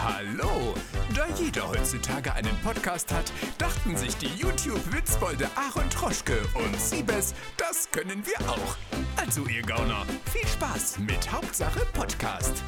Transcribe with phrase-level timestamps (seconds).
[0.00, 0.74] Hallo!
[1.12, 7.90] Da jeder heutzutage einen Podcast hat, dachten sich die YouTube-Witzbolde Aaron Troschke und Siebes, das
[7.90, 8.76] können wir auch.
[9.16, 12.62] Also ihr Gauner, viel Spaß mit Hauptsache Podcast.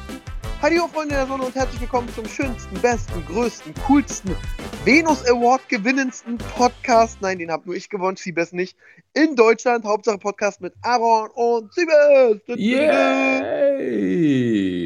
[0.61, 4.35] Hallo Freunde der Sonne und herzlich willkommen zum schönsten, besten, größten, coolsten,
[4.83, 7.21] Venus Award gewinnendsten Podcast.
[7.21, 8.77] Nein, den habt nur ich gewonnen, Siebes nicht.
[9.13, 12.41] In Deutschland, Hauptsache Podcast mit Aaron und Siebes.
[12.59, 13.63] Yay!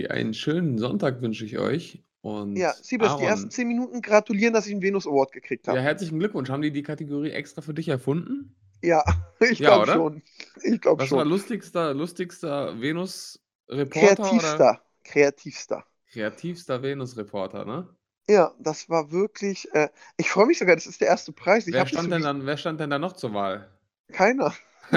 [0.07, 2.04] Einen schönen Sonntag wünsche ich euch.
[2.25, 5.67] Und Ja, Siebes, die Aaron, ersten 10 Minuten gratulieren, dass ich einen Venus Award gekriegt
[5.67, 5.81] Ja, habe.
[5.81, 6.49] herzlichen Glückwunsch.
[6.49, 8.55] Haben die die Kategorie extra für dich erfunden?
[8.81, 9.03] Ja,
[9.39, 10.23] ich Ja, glaube schon.
[10.63, 11.25] Ich glaube Was war schon.
[11.25, 14.79] lustigster, lustigster Venus-Reporter oder Kreativster.
[15.03, 15.87] Kreativster.
[16.07, 17.87] kreativster Venus-Reporter, ne?
[18.29, 19.71] Ja, das war wirklich.
[19.73, 21.67] Äh, ich freue mich sogar, das ist der erste Preis.
[21.67, 23.69] Ich Wer stand, denn dann, wer stand denn da noch zur Wahl?
[24.11, 24.51] Keiner.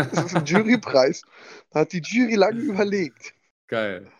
[0.08, 1.22] Das ist ein Jurypreis.
[1.70, 3.34] Da hat die Jury lange überlegt.
[3.66, 4.10] Geil.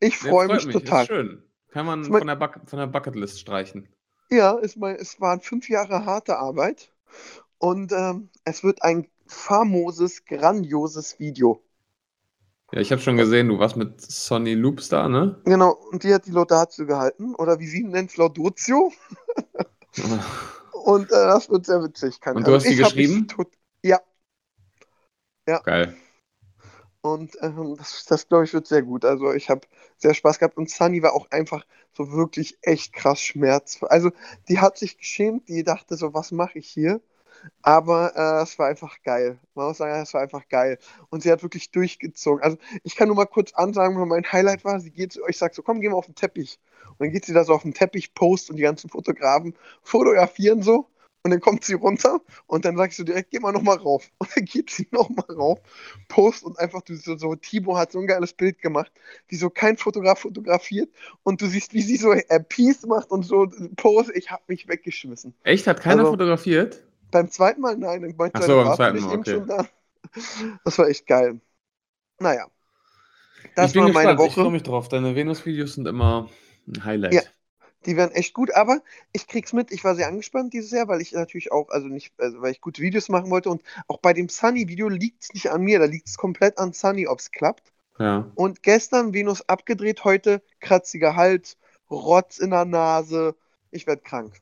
[0.00, 1.04] Ich Nee, freue freut mich total.
[1.04, 1.42] Ist schön.
[1.72, 3.88] Kann man Ist mein- von der, Buck von der Bucketlist streichen.
[4.30, 6.92] Ja, es, mein, es waren fünf Jahre harte Arbeit
[7.58, 11.62] und ähm, es wird ein famoses, grandioses Video.
[12.72, 15.36] Ja, ich habe schon gesehen, du warst mit Sonny Loops da, ne?
[15.44, 18.92] Genau, und die hat die Laudatio gehalten oder wie sie nennt, Laudotio.
[20.84, 22.20] Und äh, das wird sehr witzig.
[22.20, 23.28] Kann, Und du hast die geschrieben?
[23.28, 23.52] tot-
[23.82, 24.00] Ja,
[25.64, 25.94] Geil.
[27.02, 29.04] Und ähm, das, das glaube ich wird sehr gut.
[29.04, 29.62] Also ich habe
[29.98, 31.64] sehr Spaß gehabt und Sunny war auch einfach
[31.96, 33.88] so wirklich echt krass schmerzvoll.
[33.88, 34.10] Also
[34.48, 37.00] die hat sich geschämt, die dachte so, was mache ich hier?
[37.62, 39.38] Aber äh, es war einfach geil.
[39.54, 40.78] Man muss sagen, es war einfach geil.
[41.10, 42.42] Und sie hat wirklich durchgezogen.
[42.42, 44.80] Also ich kann nur mal kurz ansagen, was mein Highlight war.
[44.80, 46.60] Sie geht, ich sag so, komm, geh mal auf den Teppich.
[46.90, 50.62] Und dann geht sie da so auf den Teppich, post und die ganzen Fotografen fotografieren
[50.62, 50.88] so.
[51.24, 54.10] Und dann kommt sie runter und dann sagst du direkt, geh mal nochmal rauf.
[54.18, 55.60] Und dann geht sie nochmal rauf,
[56.08, 58.90] post und einfach, du so, so, Thibaut hat so ein geiles Bild gemacht,
[59.28, 60.88] wie so kein Fotograf fotografiert
[61.22, 64.12] und du siehst, wie sie so äh, Peace macht und so Pose.
[64.14, 65.32] Ich hab mich weggeschmissen.
[65.44, 65.66] Echt?
[65.68, 66.82] Hat keiner Also- fotografiert?
[67.12, 69.30] Beim zweiten Mal, nein, dann meinte Ach so, beim zweiten Mal, okay.
[69.34, 69.66] schon da.
[70.64, 71.40] Das war echt geil.
[72.18, 72.46] Naja.
[73.54, 74.18] Das ich bin war gespannt.
[74.18, 74.52] meine Ich freue Woche.
[74.52, 74.88] mich drauf.
[74.88, 76.28] Deine Venus-Videos sind immer
[76.66, 77.12] ein Highlight.
[77.14, 77.22] Ja.
[77.86, 78.80] Die werden echt gut, aber
[79.12, 79.72] ich krieg's mit.
[79.72, 82.60] Ich war sehr angespannt dieses Jahr, weil ich natürlich auch, also nicht, also weil ich
[82.60, 86.16] gute Videos machen wollte und auch bei dem Sunny-Video liegt's nicht an mir, da liegt's
[86.16, 87.72] komplett an Sunny, ob's klappt.
[87.98, 88.30] Ja.
[88.34, 91.56] Und gestern Venus abgedreht, heute kratziger Hals,
[91.90, 93.36] Rotz in der Nase.
[93.70, 94.40] Ich werd krank.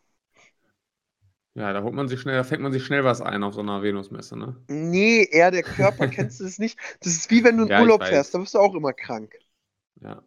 [1.55, 3.61] Ja, da holt man sich schnell, da fängt man sich schnell was ein auf so
[3.61, 4.57] einer Venusmesse, ne?
[4.69, 6.79] Nee, eher der Körper, kennst du das nicht?
[7.01, 9.37] Das ist wie wenn du in Ja, Urlaub fährst, da wirst du auch immer krank.
[10.01, 10.23] Ja.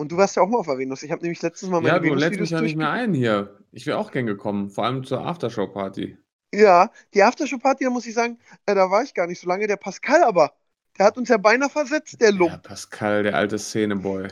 [0.00, 1.02] Und du warst ja auch mal auf Venus.
[1.02, 3.58] Ich habe nämlich letztes Mal meine Ja, du lädst mich ja nicht mehr ein hier.
[3.70, 6.16] Ich wäre auch gern gekommen, vor allem zur Aftershow-Party.
[6.54, 9.66] Ja, die Aftershow-Party, da muss ich sagen, äh, da war ich gar nicht so lange.
[9.66, 10.54] Der Pascal aber,
[10.98, 12.62] der hat uns ja beinahe versetzt, der Ja, Lump.
[12.62, 14.28] Pascal, der alte Szeneboy.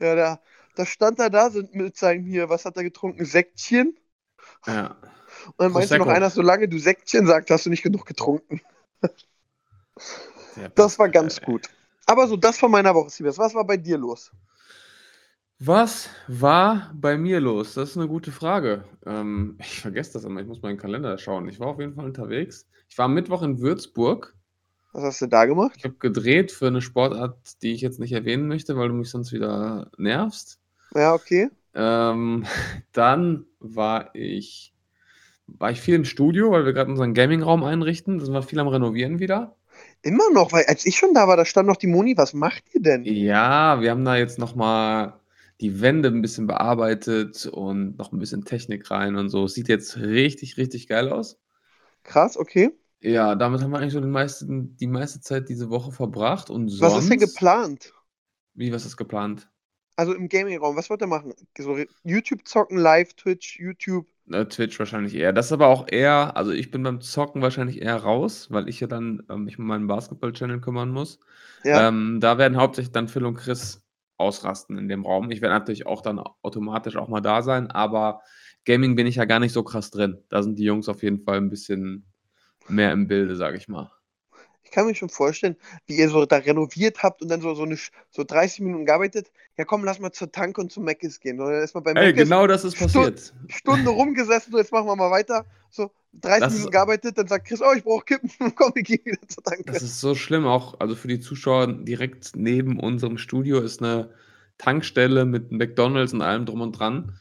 [0.00, 0.40] Ja, da,
[0.74, 3.24] da stand er da sind mit seinem hier, was hat er getrunken?
[3.24, 3.96] Sektchen.
[4.66, 4.96] Ja.
[5.46, 8.60] Und dann meinte noch einer, solange du Sektchen sagst, hast du nicht genug getrunken.
[10.74, 11.70] Das war ganz gut.
[12.06, 13.38] Aber so, das von meiner Woche, Siebes.
[13.38, 14.32] Was war bei dir los?
[15.60, 17.74] Was war bei mir los?
[17.74, 18.84] Das ist eine gute Frage.
[19.06, 21.48] Ähm, ich vergesse das immer, ich muss meinen Kalender schauen.
[21.48, 22.66] Ich war auf jeden Fall unterwegs.
[22.88, 24.34] Ich war am Mittwoch in Würzburg.
[24.92, 25.74] Was hast du da gemacht?
[25.76, 29.10] Ich habe gedreht für eine Sportart, die ich jetzt nicht erwähnen möchte, weil du mich
[29.10, 30.58] sonst wieder nervst.
[30.94, 31.50] Ja, okay.
[31.74, 32.46] Ähm,
[32.92, 34.74] dann war ich,
[35.46, 38.18] war ich viel im Studio, weil wir gerade unseren Gaming-Raum einrichten.
[38.18, 39.56] Da sind wir viel am Renovieren wieder.
[40.02, 42.62] Immer noch, weil als ich schon da war, da stand noch die Moni, was macht
[42.72, 43.04] ihr denn?
[43.04, 45.14] Ja, wir haben da jetzt nochmal
[45.60, 49.46] die Wände ein bisschen bearbeitet und noch ein bisschen Technik rein und so.
[49.46, 51.38] Sieht jetzt richtig, richtig geil aus.
[52.04, 52.70] Krass, okay.
[53.00, 56.50] Ja, damit haben wir eigentlich so den meisten, die meiste Zeit diese Woche verbracht.
[56.50, 56.94] Und sonst.
[56.94, 57.92] Was ist denn geplant?
[58.54, 59.48] Wie, was ist geplant?
[59.96, 61.34] Also im Gaming-Raum, was wollt ihr machen?
[61.58, 64.06] So YouTube zocken, live, Twitch, YouTube.
[64.48, 65.32] Twitch wahrscheinlich eher.
[65.32, 68.80] Das ist aber auch eher, also ich bin beim Zocken wahrscheinlich eher raus, weil ich
[68.80, 71.20] ja dann ähm, mich um meinen Basketball-Channel kümmern muss.
[71.64, 73.83] Ja, Ähm, da werden hauptsächlich dann Phil und Chris
[74.16, 75.30] ausrasten in dem Raum.
[75.30, 78.22] Ich werde natürlich auch dann automatisch auch mal da sein, aber
[78.64, 80.22] Gaming bin ich ja gar nicht so krass drin.
[80.28, 82.04] Da sind die Jungs auf jeden Fall ein bisschen
[82.68, 83.90] mehr im Bilde, sage ich mal.
[84.62, 85.56] ich kann mir schon vorstellen,
[85.86, 87.76] wie ihr so da renoviert habt und dann so, so, eine,
[88.10, 89.30] so 30 Minuten gearbeitet.
[89.56, 91.40] Ja, komm, lass mal zur Tank und zu Meckes gehen.
[91.40, 93.34] Oder erstmal bei Ey, Meckes genau das ist passiert.
[93.48, 95.44] Stunde rumgesessen, so jetzt machen wir mal weiter.
[95.70, 95.90] So
[96.20, 98.30] 30 Das Minuten gearbeitet, dann sagt Chris, oh, ich brauche Kippen.
[98.56, 99.66] komm, wir gehen wieder zur Tank.
[99.66, 104.10] Das ist so schlimm, auch also für die Zuschauer direkt neben unserem Studio ist eine
[104.58, 107.18] Tankstelle mit McDonalds und allem drum und dran.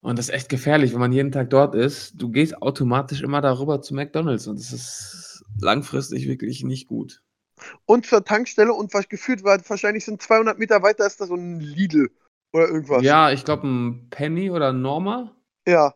[0.00, 2.12] Und das ist echt gefährlich, wenn man jeden Tag dort ist.
[2.20, 7.22] Du gehst automatisch immer darüber zu McDonalds und das ist langfristig wirklich nicht gut.
[7.86, 11.34] Und zur Tankstelle und was gefühlt war, wahrscheinlich sind 200 Meter weiter ist da so
[11.34, 12.10] ein Lidl.
[12.52, 13.02] Oder irgendwas.
[13.02, 15.34] Ja, ich glaube ein Penny oder ein Norma.
[15.66, 15.94] Ja.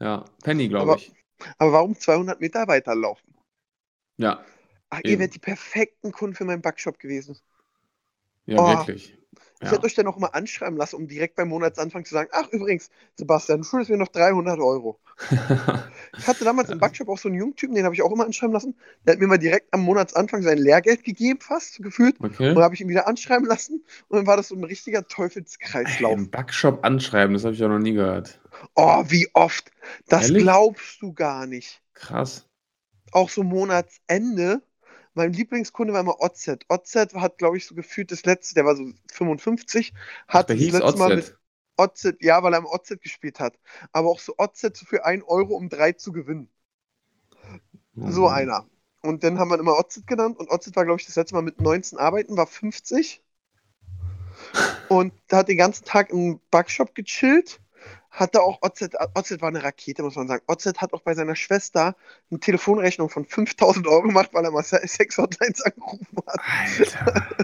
[0.00, 1.12] Ja, Penny, glaube ich.
[1.58, 3.34] Aber warum 200 Meter weiterlaufen?
[4.16, 4.44] Ja,
[4.88, 5.18] Ach, ihr Eben.
[5.18, 7.38] wärt die perfekten Kunden für meinen Backshop gewesen.
[8.46, 8.66] ja, Oh.
[8.66, 9.18] wirklich.
[9.60, 9.72] Ich Ja.
[9.72, 12.90] hätte euch dann auch mal anschreiben lassen, um direkt beim Monatsanfang zu sagen, ach übrigens,
[13.16, 15.00] Sebastian, du schuldest mir noch 300 Euro.
[16.16, 18.52] Ich hatte damals im Backshop auch so einen Jungtypen, den habe ich auch immer anschreiben
[18.52, 18.76] lassen.
[19.06, 22.16] Der hat mir mal direkt am Monatsanfang sein Lehrgeld gegeben, fast gefühlt.
[22.22, 22.50] okay.
[22.54, 23.84] Und habe ich ihn wieder anschreiben lassen.
[24.08, 25.06] Und dann war das so ein richtiger
[25.82, 26.12] Ey, Teufelskreislauf.
[26.12, 28.40] Im Backshop anschreiben, das habe ich auch noch nie gehört.
[28.76, 29.70] Oh, wie oft.
[30.08, 30.36] Das Ehrlich?
[30.36, 31.82] glaubst du gar nicht.
[31.94, 32.46] Krass.
[33.12, 34.62] Auch so Monatsende.
[35.14, 36.48] Mein Lieblingskunde war immer OZ.
[36.68, 39.94] OZ hat, glaube ich, so gefühlt das letzte, der war so 55,
[40.28, 41.34] Ach, hat der das hieß letzte Mal mit.
[41.76, 43.58] OZ, ja, weil er im OZ gespielt hat.
[43.92, 46.50] Aber auch so so für 1 Euro, um 3 zu gewinnen.
[48.06, 48.28] So Mhm.
[48.28, 48.66] einer.
[49.02, 51.42] Und dann haben wir immer OZ genannt und OZ war, glaube ich, das letzte Mal
[51.42, 53.22] mit 19 arbeiten, war 50.
[54.86, 57.60] Und da hat den ganzen Tag im Backshop gechillt.
[58.16, 60.44] Hatte auch OZ, OZ war eine Rakete, muss man sagen.
[60.46, 61.96] OZ hat auch bei seiner Schwester
[62.30, 66.40] eine Telefonrechnung von 5000 Euro gemacht, weil er mal Se- Sex-Hotlines angerufen hat.
[66.78, 67.28] Alter.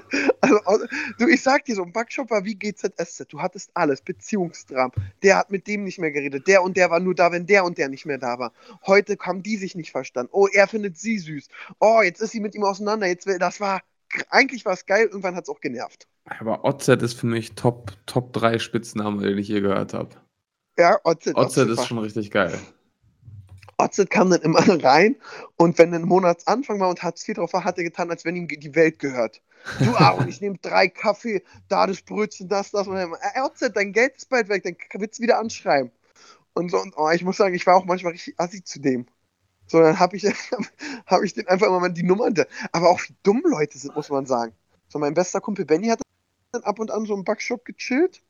[0.43, 0.87] Also, also,
[1.19, 3.27] du, ich sag dir so, ein Backshop war wie GZSZ.
[3.29, 4.91] Du hattest alles, Beziehungsdramen.
[5.23, 6.49] Der hat mit dem nicht mehr geredet.
[6.49, 8.53] Der und der war nur da, wenn der und der nicht mehr da war.
[8.87, 10.31] Heute haben die sich nicht verstanden.
[10.33, 11.49] Oh, er findet sie süß.
[11.79, 13.07] Oh, jetzt ist sie mit ihm auseinander.
[13.07, 13.83] Jetzt will, das war,
[14.31, 15.07] eigentlich war es geil.
[15.07, 16.09] Irgendwann hat es auch genervt.
[16.25, 20.17] Aber OZ ist für mich Top, Top 3 Spitznamen, den ich je gehört habe.
[20.79, 21.35] Ja, OZ.
[21.35, 22.59] OZ ist schon richtig geil.
[23.79, 25.17] OZ kam dann immer rein
[25.57, 28.37] und wenn ein Monatsanfang war und Hartz IV drauf war, hat er getan, als wenn
[28.37, 29.43] ihm die Welt gehört.
[29.79, 33.71] Du Aaron, ich nehme drei Kaffee, da das Brötchen, das, das und dann, äh, OZ,
[33.75, 35.91] dein Geld ist bald weg, dann willst du wieder anschreiben.
[36.55, 39.07] Und so, und oh, ich muss sagen, ich war auch manchmal richtig assi zu dem.
[39.67, 40.25] So, dann habe ich,
[41.07, 42.35] hab ich den einfach immer mal die Nummern.
[42.73, 44.53] Aber auch wie dumm Leute sind, muss man sagen.
[44.89, 46.01] So, mein bester Kumpel Benny hat
[46.53, 48.23] dann ab und an so im Backshop gechillt,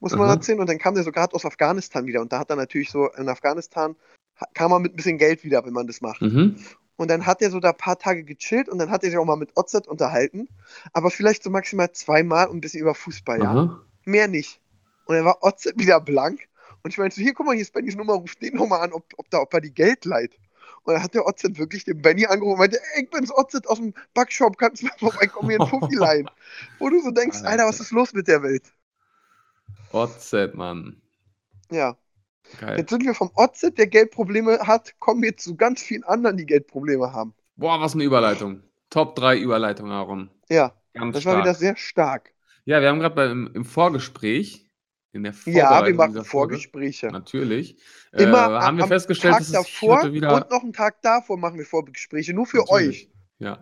[0.00, 0.34] muss man Aha.
[0.34, 0.60] erzählen.
[0.60, 2.20] Und dann kam der so gerade aus Afghanistan wieder.
[2.20, 3.96] Und da hat er natürlich so in Afghanistan
[4.40, 6.22] ha- kam er mit ein bisschen Geld wieder, wenn man das macht.
[6.22, 6.56] Mhm.
[6.96, 9.18] Und dann hat er so da ein paar Tage gechillt und dann hat er sich
[9.18, 10.48] auch mal mit OZ unterhalten.
[10.92, 13.50] Aber vielleicht so maximal zweimal und ein bisschen über Fußball, ja.
[13.50, 13.80] Aha.
[14.04, 14.60] Mehr nicht.
[15.04, 16.48] Und dann war OZ wieder blank.
[16.82, 18.92] Und ich meinte so, hier, guck mal, hier ist Bennys Nummer, ruf den nochmal an,
[18.92, 20.38] ob, ob, da, ob er die Geld leiht.
[20.84, 23.66] Und dann hat der OZ wirklich den Benny angerufen und meinte, ey, ich bin's OZ
[23.66, 26.30] aus dem Backshop, kannst du mal vorbeikommen, mir einen Fuffi leihen.
[26.78, 28.62] Wo du so denkst, Alter, was ist los mit der Welt?
[29.92, 31.00] OZ, Mann.
[31.70, 31.96] Ja.
[32.60, 32.78] Geil.
[32.78, 36.46] Jetzt sind wir vom OZ, der Geldprobleme hat, kommen wir zu ganz vielen anderen, die
[36.46, 37.34] Geldprobleme haben.
[37.56, 38.62] Boah, was eine Überleitung.
[38.90, 40.30] Top 3 Überleitung, Aaron.
[40.48, 41.44] Ja, Ganz das war stark.
[41.44, 42.32] wieder sehr stark.
[42.64, 44.66] Ja, wir haben gerade im, im Vorgespräch,
[45.12, 47.06] in der Ja, Vorbereitung wir machen dieser Folge, Vorgespräche.
[47.08, 47.76] Natürlich,
[48.12, 51.02] Immer äh, haben wir festgestellt, Tag dass es davor heute wieder und noch einen Tag
[51.02, 53.06] davor machen wir Vorgespräche, nur für Natürlich.
[53.06, 53.10] euch.
[53.38, 53.60] Ja.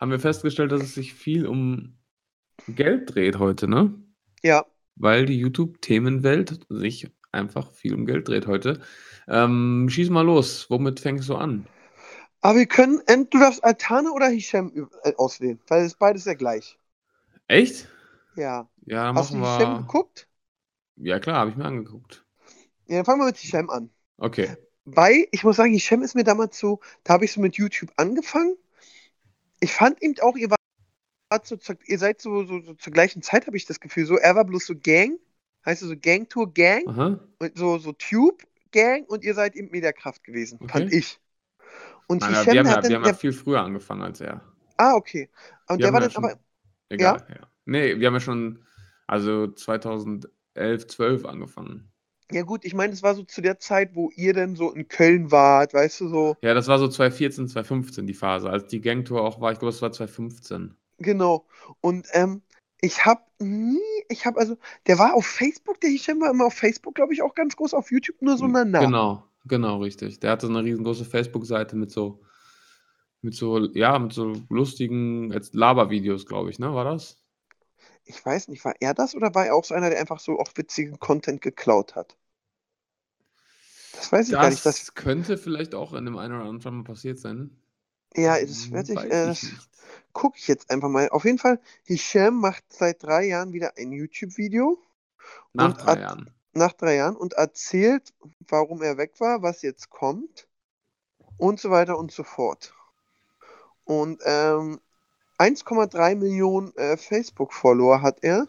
[0.00, 1.98] Haben wir festgestellt, dass es sich viel um
[2.68, 3.94] Geld dreht heute, ne?
[4.42, 4.64] Ja,
[4.98, 8.80] Weil die YouTube-Themenwelt sich einfach viel um Geld dreht heute.
[9.28, 10.66] Ähm, schieß mal los.
[10.70, 11.66] Womit fängst du an?
[12.40, 16.34] aber wir können, ent- du darfst Altana oder Hisham äh, auswählen, weil es beides ja
[16.34, 16.78] gleich.
[17.48, 17.88] Echt?
[18.36, 18.68] Ja.
[18.86, 19.78] Ja, Hast du Hisham wir.
[19.80, 20.28] geguckt?
[20.96, 22.24] Ja, klar, habe ich mir angeguckt.
[22.86, 23.90] Ja, dann fangen wir mit Hisham an.
[24.18, 24.56] Okay.
[24.84, 27.90] Weil, ich muss sagen, Hisham ist mir damals so, da habe ich so mit YouTube
[27.96, 28.56] angefangen.
[29.60, 30.57] Ich fand eben auch, ihr wart
[31.44, 34.34] so, ihr seid so, so, so zur gleichen Zeit, habe ich das Gefühl, so, er
[34.34, 35.18] war bloß so Gang,
[35.66, 37.18] heißt so Gangtour Gang, Aha.
[37.38, 40.72] und so, so Tube Gang und ihr seid eben Mediakraft gewesen, Okay.
[40.72, 41.20] fand ich.
[42.06, 44.40] Und Nein, wir haben, ja, wir haben ja viel früher angefangen als er.
[44.76, 45.28] ah, okay.
[45.68, 46.38] Und Wir der war ja dann schon- aber,
[46.88, 47.46] Egal, ja.
[47.66, 48.64] Nee, wir haben ja schon,
[49.06, 51.92] also 2011, 12 angefangen.
[52.30, 54.88] ja gut, ich meine, es war so zu der Zeit, wo ihr dann so in
[54.88, 58.80] Köln wart, weißt du, so, Ja, das war so 2014, 2015 die Phase, als die
[58.80, 59.52] Gangtour auch war.
[59.52, 60.74] Ich glaube, es war 2015.
[60.98, 61.46] Genau.
[61.80, 62.42] Und ähm,
[62.80, 66.54] ich habe nie, ich habe also, der war auf Facebook, der Hisham war immer auf
[66.54, 68.80] Facebook, glaube ich, auch ganz groß, auf YouTube nur so na na.
[68.84, 70.20] Genau, genau, richtig.
[70.20, 72.20] Der hatte so eine riesengroße Facebook-Seite mit so,
[73.22, 76.72] mit so, ja, mit so lustigen Labervideos, glaube ich, ne?
[76.72, 77.16] War das?
[78.04, 80.38] Ich weiß nicht, war er das oder war er auch so einer, der einfach so
[80.38, 82.16] auch witzigen Content geklaut hat?
[83.92, 84.64] Das weiß ich gar nicht.
[84.64, 87.50] Das, Das könnte vielleicht auch in dem einen oder anderen Mal passiert sein.
[88.16, 89.54] Ja, das Hm, werde ich, äh, ich
[90.12, 91.08] gucke ich jetzt einfach mal.
[91.10, 94.78] Auf jeden Fall, Hisham macht seit drei Jahren wieder ein YouTube-Video.
[95.52, 96.30] Nach und drei Jahren.
[96.54, 98.14] nach drei Jahren und erzählt,
[98.48, 100.48] warum er weg war, was jetzt kommt
[101.36, 102.74] und so weiter und so fort.
[103.84, 104.80] Und ähm,
[105.38, 108.48] 1,3 Millionen äh, Facebook-Follower hat er.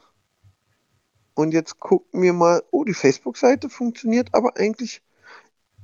[1.35, 5.01] Und jetzt gucken wir mal, oh, die Facebook-Seite funktioniert aber eigentlich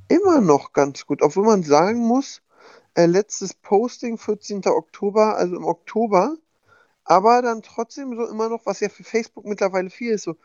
[0.08, 2.42] immer noch ganz gut, obwohl man sagen muss,
[2.96, 4.66] äh, letztes Posting 14.
[4.68, 6.36] Oktober, also im Oktober,
[7.04, 10.36] aber dann trotzdem so immer noch, was ja für Facebook mittlerweile viel ist, so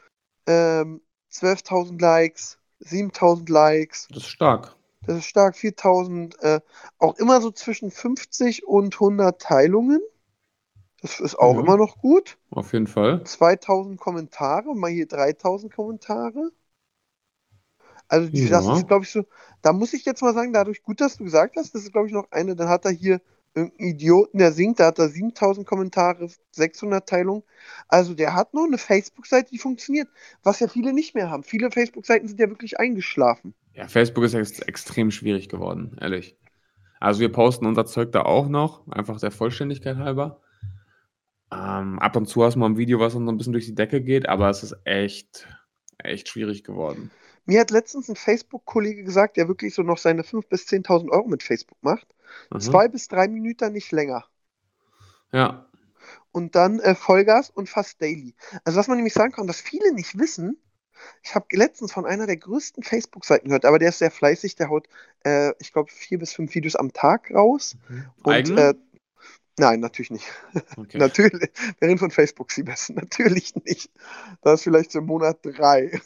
[0.46, 1.00] ähm,
[1.32, 4.08] 12.000 Likes, 7.000 Likes.
[4.08, 4.74] Das ist stark.
[5.06, 6.38] Das ist stark, 4.000.
[6.42, 6.60] Äh,
[6.98, 10.00] auch immer so zwischen 50 und 100 Teilungen.
[11.00, 11.60] Das ist auch Ja.
[11.60, 12.36] immer noch gut.
[12.50, 13.24] Auf jeden Fall.
[13.24, 16.50] 2000 Kommentare, mal hier 3000 Kommentare.
[18.10, 18.76] Also die, das Ja.
[18.76, 19.24] ist, glaube ich, so,
[19.62, 22.08] da muss ich jetzt mal sagen, dadurch gut, dass du gesagt hast, das ist, glaube
[22.08, 23.20] ich, noch eine, dann hat er hier
[23.54, 27.44] irgendeinen Idioten, der singt, da hat er 7000 Kommentare, 600 Teilungen.
[27.86, 30.08] Also der hat noch eine Facebook-Seite, die funktioniert,
[30.42, 31.44] was ja viele nicht mehr haben.
[31.44, 33.54] Viele Facebook-Seiten sind ja wirklich eingeschlafen.
[33.74, 36.36] Ja, Facebook ist ex extrem schwierig geworden, ehrlich.
[36.98, 40.40] Also wir posten unser Zeug da auch noch, einfach der Vollständigkeit halber.
[41.52, 43.66] Ähm, ab und zu hast du mal ein Video, was dann so ein bisschen durch
[43.66, 45.48] die Decke geht, aber es ist echt,
[45.98, 47.10] echt schwierig geworden.
[47.46, 51.28] Mir hat letztens ein Facebook-Kollege gesagt, der wirklich so noch seine 5.000 bis 10.000 Euro
[51.28, 52.06] mit Facebook macht.
[52.50, 52.60] Aha.
[52.60, 54.24] Zwei bis drei Minuten, nicht länger.
[55.32, 55.66] Ja,
[56.32, 58.34] und dann äh, Vollgas und fast daily.
[58.64, 60.56] Also was man nämlich sagen kann, was viele nicht wissen,
[61.22, 64.68] ich habe letztens von einer der größten Facebook-Seiten gehört, aber der ist sehr fleißig, der
[64.68, 64.86] haut,
[65.24, 67.76] äh, ich glaube, vier bis fünf Videos am Tag raus.
[68.22, 68.60] Und, eigene?
[68.60, 68.74] äh,
[69.58, 70.26] nein, natürlich nicht.
[70.76, 70.98] okay.
[70.98, 72.94] Natürlich, wir reden von Facebook, sie besten.
[72.96, 73.90] Natürlich nicht.
[74.42, 76.00] Da ist vielleicht so im Monat drei.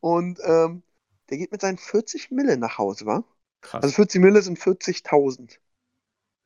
[0.00, 0.82] Und ähm,
[1.30, 3.24] der geht mit seinen 40 Mille nach Hause, wa?
[3.60, 5.58] Krass, Also 40 Mille sind 40.000.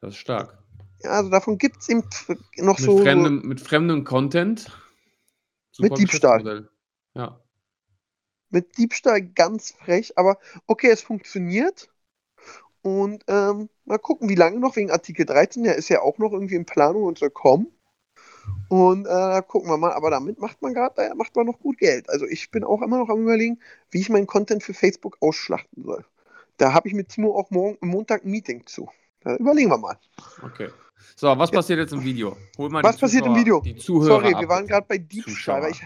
[0.00, 0.59] das ist stark.
[1.02, 2.04] Ja, also davon gibt es eben
[2.59, 2.99] noch Mit, so.
[2.99, 4.71] fremdem, mit fremdem Content.
[5.78, 6.69] Mit Diebstahl.
[7.14, 7.40] Ja.
[8.50, 11.90] mit Diebstahl ganz frech, aber okay, es funktioniert.
[12.83, 15.62] Und ähm, mal gucken, wie lange noch wegen Artikel 13.
[15.64, 17.69] Der ist ja auch noch irgendwie in Planung und soll kommen.
[18.68, 22.08] Und äh, gucken wir mal, aber damit macht man gerade, macht man noch gut Geld.
[22.08, 25.84] Also ich bin auch immer noch am überlegen, wie ich meinen Content für Facebook ausschlachten
[25.84, 26.04] soll.
[26.56, 28.88] Da habe ich mit Timo auch morgen Montag ein Meeting zu.
[29.20, 29.99] Da überlegen wir mal.
[30.42, 30.68] Okay.
[31.16, 32.37] So, was passiert jetzt im Video?
[32.58, 33.61] Hol mal Was passiert im Video?
[33.61, 35.70] Die Zuhörer Sorry, wir waren gerade bei Diebstahl.
[35.70, 35.82] Ich,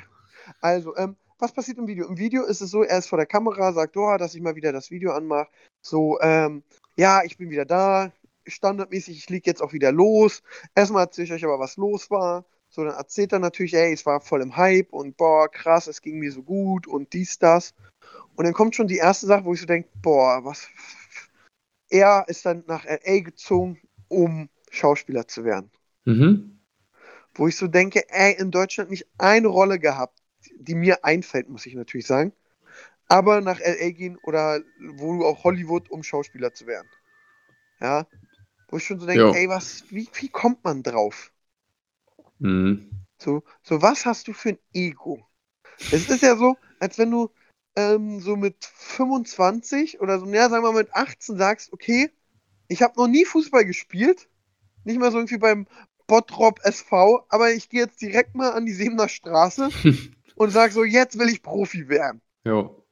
[0.61, 2.07] also, ähm, was passiert im Video?
[2.07, 4.57] Im Video ist es so, er ist vor der Kamera, sagt, oh, dass ich mal
[4.57, 5.49] wieder das Video anmache.
[5.81, 6.63] So, ähm,
[6.97, 8.13] ja, ich bin wieder da.
[8.47, 10.43] Standardmäßig, ich liege jetzt auch wieder los.
[10.75, 12.45] Erstmal erzähle ich euch aber, was los war.
[12.69, 16.03] So, dann erzählt er natürlich, ey, es war voll im Hype und boah, krass, es
[16.03, 17.75] ging mir so gut und dies, das.
[18.35, 20.69] Und dann kommt schon die erste Sache, wo ich so denke, boah, was.
[21.89, 25.71] Er ist dann nach LA gezogen, um Schauspieler zu werden
[26.05, 26.61] Mhm.
[27.35, 30.23] wo ich so denke, ey, in Deutschland nicht eine Rolle gehabt,
[30.59, 32.33] die mir einfällt, muss ich natürlich sagen.
[33.09, 34.61] Aber nach LA gehen oder
[34.97, 36.89] wo du auch Hollywood, um Schauspieler zu werden.
[37.81, 38.07] Ja.
[38.69, 39.35] Wo ich schon so denke, Jo.
[39.35, 41.33] ey, was, wie, wie kommt man drauf?
[42.39, 42.91] Mhm.
[43.19, 45.27] So, so, was hast du für ein Ego?
[45.79, 47.31] Es ist ja so, als wenn du
[47.77, 52.11] ähm, so mit 25 oder so, ja, sagen wir mal mit 18 sagst, okay,
[52.69, 54.29] ich habe noch nie Fußball gespielt,
[54.85, 55.67] nicht mal so irgendwie beim
[56.07, 59.71] Bottrop SV, aber ich gehe jetzt direkt mal an die Sebener Straße
[60.37, 62.21] und sag so, jetzt will ich Profi werden.
[62.45, 62.86] Jo.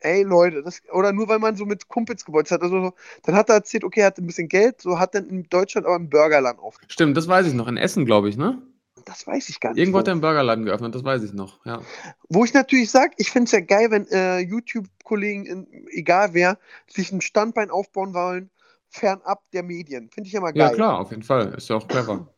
[0.00, 2.62] Ey, Leute, das, oder nur weil man so mit Kumpels gebolzt hat.
[2.62, 5.28] Also, so, dann hat er erzählt, okay, er hat ein bisschen Geld, so hat dann
[5.28, 6.76] in Deutschland aber ein Burgerland auf.
[6.86, 7.66] Stimmt, das weiß ich noch.
[7.68, 8.62] In Essen, glaube ich, ne?
[9.04, 9.78] Das weiß ich gar nicht.
[9.78, 10.00] Irgendwo wo.
[10.00, 11.64] hat er einen Burgerladen geöffnet, das weiß ich noch.
[11.64, 11.80] Ja.
[12.28, 17.10] Wo ich natürlich sage, ich finde es ja geil, wenn äh, YouTube-Kollegen, egal wer, sich
[17.10, 18.50] ein Standbein aufbauen wollen,
[18.88, 20.10] fernab der Medien.
[20.10, 20.68] Finde ich ja mal geil.
[20.68, 21.54] ja, klar, auf jeden Fall.
[21.54, 22.32] Ist ja auch clever.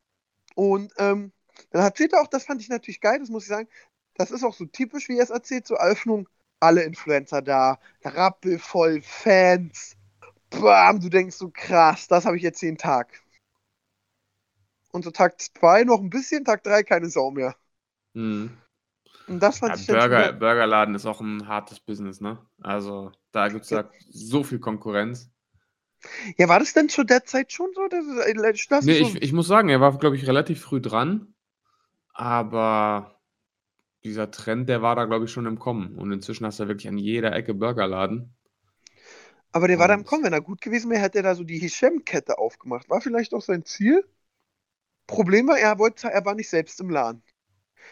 [0.54, 1.32] Und ähm,
[1.70, 3.68] dann erzählt er auch, das fand ich natürlich geil, das muss ich sagen.
[4.14, 6.28] Das ist auch so typisch, wie er es erzählt, zur Eröffnung.
[6.60, 9.96] Alle Influencer da, rappelvoll, Fans.
[10.50, 13.22] Bam, du denkst so krass, das habe ich jetzt jeden Tag.
[14.92, 17.56] Und so Tag 2 noch ein bisschen, Tag 3 keine Sau mehr.
[18.14, 18.50] Mhm.
[19.28, 22.38] Und das fand Ja, ich Burger, Burgerladen ist auch ein hartes Business, ne?
[22.60, 25.30] Also, da gibt es ja so viel Konkurrenz.
[26.38, 27.86] Ja, war das denn zu der Zeit schon so?
[27.88, 30.80] Das ist, äh, das Nee, ich, ich muss sagen, er war, glaube ich, relativ früh
[30.80, 31.34] dran.
[32.14, 33.19] Aber
[34.04, 35.96] dieser Trend, der war da, glaube ich, schon im Kommen.
[35.98, 38.34] Und inzwischen hast du ja wirklich an jeder Ecke Burgerladen.
[39.52, 40.24] Aber der war da im Und- Kommen.
[40.24, 42.88] Wenn er gut gewesen wäre, hätte er da so die Hisham-Kette aufgemacht.
[42.88, 44.04] War vielleicht auch sein Ziel.
[45.06, 47.22] Problem war, er, wollte, er war nicht selbst im Laden.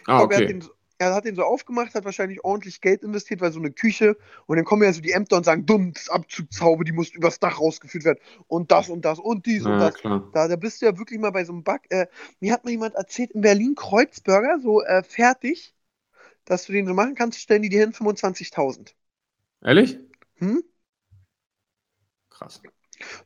[0.03, 0.53] Ich Ah, glaube, er, hat okay.
[0.53, 3.73] den, so- er hat den so aufgemacht, hat wahrscheinlich ordentlich Geld investiert, weil so eine
[3.73, 4.17] Küche.
[4.47, 7.41] Und dann kommen ja so die Ämter und sagen, dumm, das Abzugshaube, die muss übers
[7.41, 8.21] Dach rausgeführt werden.
[8.47, 9.95] Und das und das und dies und Ja, das.
[9.95, 10.29] klar.
[10.33, 11.81] Da, da bist du ja wirklich mal bei so einem Bug.
[11.91, 12.07] Äh,
[12.41, 15.75] mir hat mal jemand erzählt, in Berlin Kreuzburger, so äh, fertig,
[16.49, 18.95] dass du den so machen kannst, stellen die dir hin 25.000.
[19.63, 19.99] Ehrlich?
[20.37, 20.63] Hm?
[22.31, 22.63] Krass.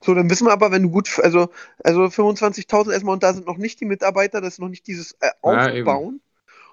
[0.03, 1.51] So, dann wissen wir aber, wenn du gut, also,
[1.83, 5.13] also 25.000 erstmal und da sind noch nicht die Mitarbeiter, das ist noch nicht dieses
[5.21, 5.69] äh, Ja.
[5.71, 6.21] Aufbauen.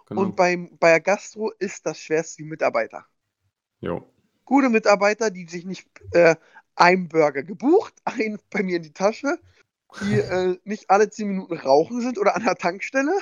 [0.07, 0.21] Genau.
[0.21, 3.05] Und beim, bei der Gastro ist das schwerste die Mitarbeiter.
[3.79, 4.07] jo.
[4.45, 6.35] Gute Mitarbeiter, die sich nicht äh,
[6.75, 9.39] einen Burger gebucht, einen bei mir in die Tasche,
[10.01, 13.13] die äh, nicht alle 10 Minuten rauchen sind oder an der Tankstelle.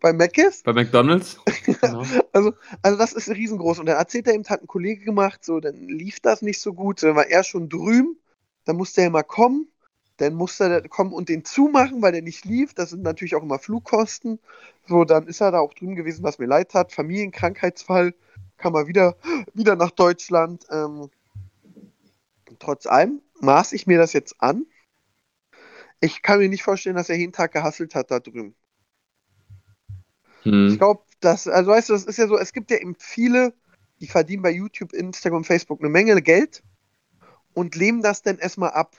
[0.00, 0.62] Bei Mc's.
[0.62, 1.38] Bei McDonalds?
[1.80, 2.04] Genau.
[2.32, 3.78] Also, also das ist riesengroß.
[3.78, 6.72] Und dann erzählt er eben, hat ein Kollege gemacht, so, dann lief das nicht so
[6.72, 7.02] gut.
[7.02, 8.18] Dann war er schon drüben,
[8.64, 9.68] dann musste er mal kommen,
[10.16, 12.74] dann musste er kommen und den zumachen, weil der nicht lief.
[12.74, 14.40] Das sind natürlich auch immer Flugkosten.
[14.86, 16.92] So, dann ist er da auch drüben gewesen, was mir leid hat.
[16.92, 18.14] Familienkrankheitsfall,
[18.56, 19.16] kam er wieder,
[19.54, 20.66] wieder nach Deutschland.
[20.70, 21.08] Ähm,
[22.58, 24.66] trotz allem maß ich mir das jetzt an.
[26.00, 28.54] Ich kann mir nicht vorstellen, dass er jeden Tag gehasselt hat da drüben.
[30.44, 30.78] Ich Hm.
[30.78, 33.52] glaube, das, also weißt du, das ist ja so, es gibt ja eben viele,
[34.00, 36.62] die verdienen bei YouTube, Instagram, Facebook eine Menge Geld
[37.54, 38.96] und lehnen das dann erstmal ab.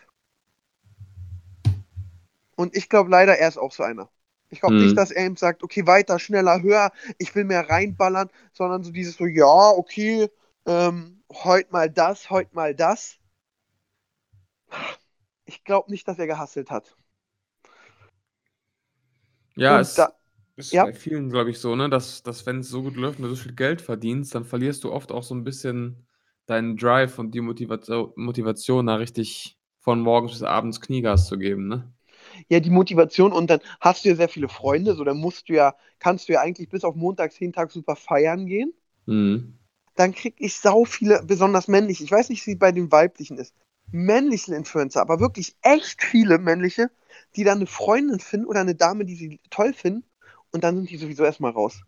[2.55, 4.09] Und ich glaube leider, er ist auch so einer.
[4.49, 4.83] Ich glaube Hm.
[4.83, 8.91] nicht, dass er ihm sagt, okay, weiter, schneller, höher, ich will mehr reinballern, sondern so
[8.91, 10.29] dieses so, ja, okay,
[10.65, 13.17] ähm, heute mal das, heute mal das.
[15.45, 16.95] Ich glaube nicht, dass er gehasselt hat.
[19.55, 20.13] Ja, Und es da-
[20.55, 20.85] ist ja.
[20.85, 23.29] bei vielen, glaube ich, so, ne, dass, dass wenn es so gut läuft und du
[23.35, 26.07] so viel Geld verdienst, dann verlierst du oft auch so ein bisschen
[26.45, 31.67] deinen Drive und die Motivation, Motivation, da richtig von morgens bis abends Kniegas zu geben,
[31.67, 31.91] ne?
[32.49, 35.53] ja, die Motivation und dann hast du ja sehr viele Freunde, so dann musst du
[35.53, 38.73] ja, kannst du ja eigentlich bis auf montags jeden Tag super feiern gehen.
[39.05, 39.57] Mhm.
[39.95, 43.37] Dann krieg ich sau viele, besonders männliche, ich weiß nicht, wie es bei den weiblichen
[43.37, 43.53] ist,
[43.91, 46.89] männlichen Influencer, aber wirklich echt viele männliche,
[47.35, 50.03] die dann eine Freundin finden oder eine Dame, die sie toll finden
[50.51, 51.81] und dann sind die sowieso erstmal raus.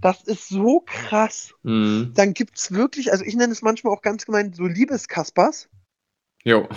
[0.00, 1.54] Das ist so krass.
[1.62, 2.12] Mhm.
[2.14, 5.68] Dann gibt's wirklich, also ich nenne es manchmal auch ganz gemein so Liebeskaspers.
[6.42, 6.68] Jo.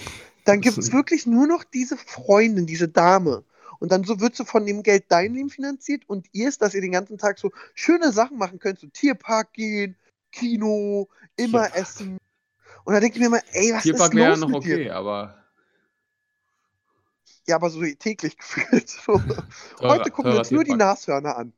[0.45, 3.45] Dann gibt es wirklich nur noch diese Freundin, diese Dame.
[3.79, 6.73] Und dann so wird so von dem Geld dein Leben finanziert und ihr ist, dass
[6.73, 9.95] ihr den ganzen Tag so schöne Sachen machen könnt, so Tierpark gehen,
[10.31, 11.77] Kino, immer Tierpark.
[11.77, 12.17] essen.
[12.83, 14.83] Und da denke ich mir immer, ey, was Tierpark ist wäre los noch mit okay,
[14.83, 14.95] dir?
[14.95, 15.42] aber
[17.47, 18.89] Ja, aber so täglich gefühlt.
[18.89, 19.13] So.
[19.19, 19.47] teurer,
[19.81, 20.75] Heute gucken wir uns nur die.
[20.75, 21.53] Nashörner an.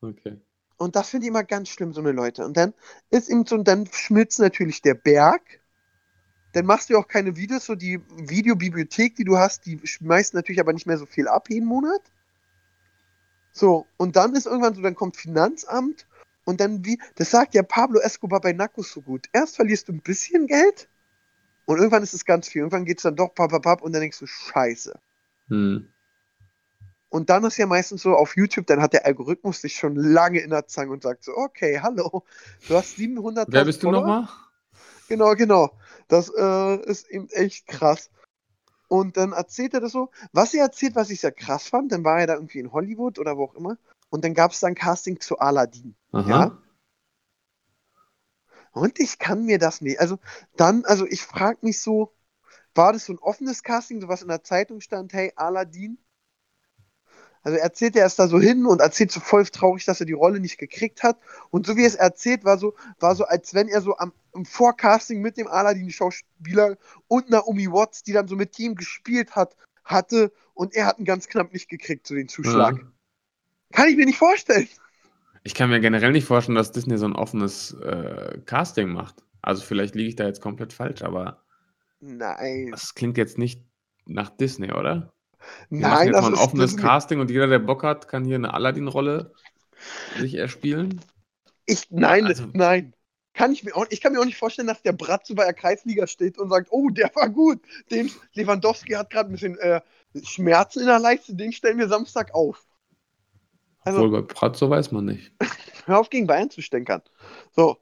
[0.00, 0.40] Okay.
[0.76, 2.44] Und das finde ich immer ganz schlimm, so eine Leute.
[2.44, 2.72] Und dann
[3.10, 5.42] ist eben so, und dann schmilzt natürlich der Berg.
[6.52, 10.58] Dann machst du auch keine Videos, so die Videobibliothek, die du hast, die schmeißt natürlich
[10.58, 12.00] aber nicht mehr so viel ab jeden Monat.
[13.52, 16.06] So, und dann ist irgendwann so, dann kommt Finanzamt
[16.44, 19.28] und dann wie, das sagt ja Pablo Escobar bei Narcos so gut.
[19.32, 20.88] Erst verlierst du ein bisschen Geld
[21.66, 22.60] und irgendwann ist es ganz viel.
[22.60, 24.98] Irgendwann geht es dann doch papp, papp und dann denkst du, scheiße.
[25.50, 25.88] Hm.
[27.10, 30.38] Und dann ist ja meistens so auf YouTube, dann hat der Algorithmus dich schon lange
[30.38, 32.24] in der Zange und sagt so, okay, hallo,
[32.68, 34.28] du hast 700 Wer bist du nochmal?
[35.08, 35.76] Genau, genau.
[36.06, 38.10] Das äh, ist eben echt krass.
[38.86, 40.10] Und dann erzählt er das so.
[40.32, 43.18] Was er erzählt, was ich sehr krass fand, dann war er da irgendwie in Hollywood
[43.18, 43.76] oder wo auch immer.
[44.08, 45.96] Und dann gab es dann Casting zu Aladdin.
[46.12, 46.28] Aha.
[46.28, 46.58] Ja?
[48.72, 49.98] Und ich kann mir das nicht.
[49.98, 50.18] Also
[50.56, 52.12] dann, also ich frage mich so,
[52.74, 55.98] war das so ein offenes Casting, so was in der Zeitung stand, hey, Aladdin?
[57.42, 60.06] Also er erzählt er erst da so hin und erzählt so voll traurig, dass er
[60.06, 61.18] die Rolle nicht gekriegt hat.
[61.50, 64.12] Und so wie er es erzählt, war so, war so, als wenn er so am
[64.34, 66.76] im Vorcasting mit dem Aladdin-Schauspieler
[67.08, 71.04] und Naomi Watts, die dann so mit ihm gespielt hat, hatte und er hat ihn
[71.04, 72.76] ganz knapp nicht gekriegt, so den Zuschlag.
[72.76, 72.92] Ja.
[73.72, 74.68] Kann ich mir nicht vorstellen.
[75.42, 79.24] Ich kann mir generell nicht vorstellen, dass Disney so ein offenes äh, Casting macht.
[79.42, 81.42] Also vielleicht liege ich da jetzt komplett falsch, aber
[82.00, 82.70] Nein.
[82.72, 83.62] das klingt jetzt nicht
[84.06, 85.12] nach Disney, oder?
[85.68, 86.82] Machen Nein, jetzt das mal ein offenes Disney.
[86.82, 89.32] Casting und jeder, der Bock hat, kann hier eine Aladdin-Rolle
[90.18, 91.00] sich erspielen.
[91.66, 92.94] Ich, nein, Also- nein.
[93.32, 95.54] Kann ich, mir auch, ich kann mir auch nicht vorstellen, dass der Bratzo bei der
[95.54, 97.60] Kreisliga steht und sagt, oh, der war gut.
[97.90, 99.80] Den Lewandowski hat gerade ein bisschen äh,
[100.24, 102.66] Schmerzen in der Leiste, den stellen wir Samstag auf.
[103.82, 105.32] Also, Obwohl bei Pratzo weiß man nicht.
[105.86, 107.02] hör auf, gegen Bayern zu stänkern.
[107.52, 107.78] So.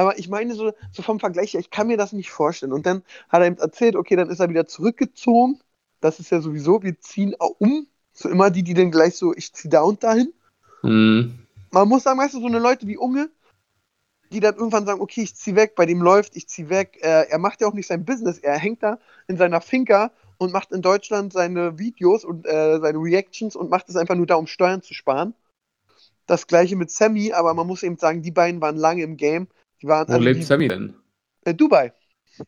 [0.00, 2.72] Aber ich meine, so, so vom Vergleich her, ich kann mir das nicht vorstellen.
[2.72, 5.60] Und dann hat er ihm erzählt, okay, dann ist er wieder zurückgezogen.
[6.00, 7.86] Das ist ja sowieso, wir ziehen auch um.
[8.14, 10.32] So immer die, die dann gleich so, ich zieh da und dahin.
[10.80, 11.38] Hm.
[11.70, 13.28] man muss sagen, weißt du, so eine Leute wie Unge,
[14.32, 16.98] die dann irgendwann sagen, okay, ich zieh weg, bei dem läuft, ich zieh weg.
[17.02, 20.50] Äh, er macht ja auch nicht sein Business, er hängt da in seiner Finca und
[20.50, 24.36] macht in Deutschland seine Videos und äh, seine Reactions und macht es einfach nur da,
[24.36, 25.34] um Steuern zu sparen.
[26.24, 29.48] Das gleiche mit Sammy, aber man muss eben sagen, die beiden waren lange im Game.
[29.82, 30.94] Die waren Wo lebt Sammy denn?
[31.44, 31.92] äh, Dubai.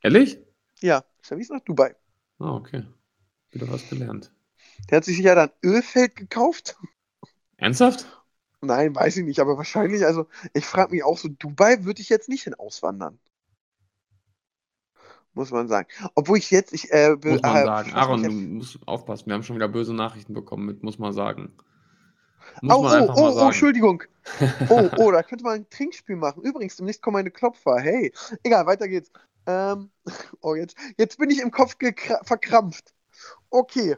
[0.02, 0.38] Ehrlich?
[0.80, 1.94] Ja, Sammy ist nach Dubai.
[2.38, 2.84] Ah, okay.
[3.50, 4.32] Wieder was gelernt.
[4.90, 6.76] Der hat sich ja dann Ölfeld gekauft.
[7.56, 8.06] Ernsthaft?
[8.60, 12.08] Nein, weiß ich nicht, aber wahrscheinlich, also ich frage mich auch so, Dubai würde ich
[12.08, 13.18] jetzt nicht hin auswandern.
[15.34, 15.88] Muss man sagen.
[16.14, 17.92] Obwohl ich jetzt, ich, äh, Muss man äh, sagen.
[17.94, 19.26] Aaron, du musst aufpassen.
[19.26, 21.52] Wir haben schon wieder böse Nachrichten bekommen mit, muss man sagen.
[22.60, 23.46] Muss Oh, man oh, einfach oh, mal oh, sagen.
[23.48, 24.02] Entschuldigung.
[24.68, 26.44] Oh, oh, da könnte man ein Trinkspiel machen.
[26.44, 27.80] Übrigens, demnächst kommen meine Klopfer.
[27.80, 28.12] Hey,
[28.44, 29.10] egal, weiter geht's.
[29.46, 29.90] Ähm,
[30.40, 31.76] oh, jetzt, jetzt bin ich im Kopf
[32.22, 32.94] verkrampft.
[33.50, 33.96] Okay.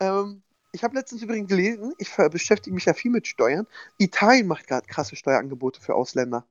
[0.00, 3.66] Ähm, Ich habe letztens übrigens gelesen, ich beschäftige mich ja viel mit Steuern.
[3.98, 6.46] Italien macht gerade krasse Steuerangebote für Ausländer.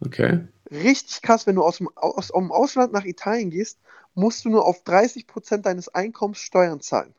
[0.00, 0.48] Okay.
[0.70, 3.80] Richtig krass, wenn du aus dem, aus, aus dem Ausland nach Italien gehst,
[4.14, 7.14] musst du nur auf 30% deines Einkommens Steuern zahlen.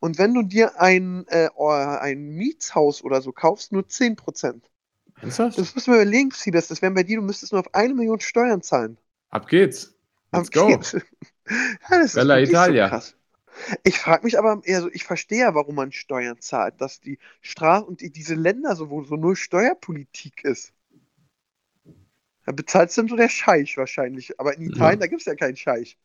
[0.00, 4.62] Und wenn du dir ein, äh, oh, ein Mietshaus oder so kaufst, nur 10%.
[5.20, 5.58] Ernsthaft?
[5.58, 6.68] Das musst du mir überlegen, Siebes.
[6.68, 8.98] Das wären bei dir, du müsstest nur auf eine Million Steuern zahlen.
[9.30, 9.94] Ab geht's.
[10.32, 10.78] Let's Am go.
[10.78, 10.92] Kiez.
[11.50, 12.86] ja, das Bella Italia.
[12.86, 13.16] So krass.
[13.84, 17.18] Ich frage mich aber eher so, ich verstehe ja, warum man Steuern zahlt, dass die
[17.42, 20.72] Straßen und die, diese Länder so, wo so null Steuerpolitik ist.
[22.44, 24.38] Da bezahlt dann so der Scheich wahrscheinlich.
[24.40, 25.00] Aber in Italien, Ja.
[25.00, 25.96] da gibt es ja keinen Scheich.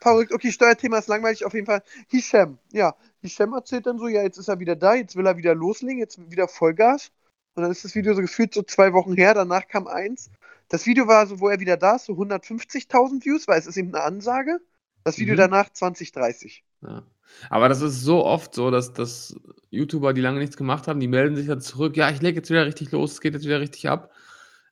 [0.00, 0.32] Verrückt.
[0.32, 1.82] Okay, Steuerthema ist langweilig auf jeden Fall.
[2.08, 2.94] Hisham, ja.
[3.20, 5.98] Hisham erzählt dann so, ja, jetzt ist er wieder da, jetzt will er wieder loslegen,
[5.98, 7.10] jetzt wieder Vollgas.
[7.54, 10.30] Und dann ist das Video so gefühlt so zwei Wochen her, danach kam eins.
[10.68, 13.76] Das Video war so, wo er wieder da ist, so 150.000 Views, weil es ist
[13.76, 14.58] eben eine Ansage.
[15.04, 15.38] Das Video Mhm.
[15.38, 16.64] danach 20, 30.
[16.82, 17.02] Ja.
[17.48, 19.34] Aber das ist so oft so, dass, dass
[19.70, 22.50] YouTuber, die lange nichts gemacht haben, die melden sich dann zurück, ja, ich lege jetzt
[22.50, 24.12] wieder richtig los, es geht jetzt wieder richtig ab.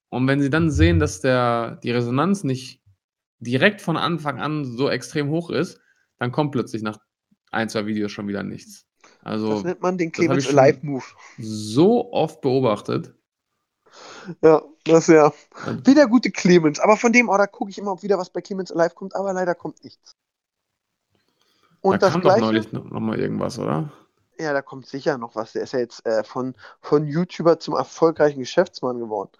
[0.09, 2.81] Und wenn sie dann sehen, dass der, die Resonanz nicht
[3.41, 5.81] direkt von Anfang an so extrem hoch ist,
[6.19, 6.99] dann kommt plötzlich nach
[7.51, 8.87] ein, zwei Videos schon wieder nichts.
[9.43, 11.05] Das Also nennt man den das Clemens Alive Move.
[11.39, 13.15] so oft beobachtet.
[14.43, 15.33] Ja, das ist ja.
[15.85, 16.81] Wieder gute Clemens.
[16.81, 19.15] Aber von dem, oh, da gucke ich immer, ob wieder was bei Clemens Alive kommt,
[19.15, 20.17] aber leider kommt nichts.
[21.81, 22.41] Und da das kam doch gleiche.
[22.41, 23.93] neulich noch, noch mal irgendwas, oder?
[24.39, 25.53] Ja, da kommt sicher noch was.
[25.53, 29.33] Der ist ja jetzt äh, von, von YouTuber zum erfolgreichen Geschäftsmann geworden.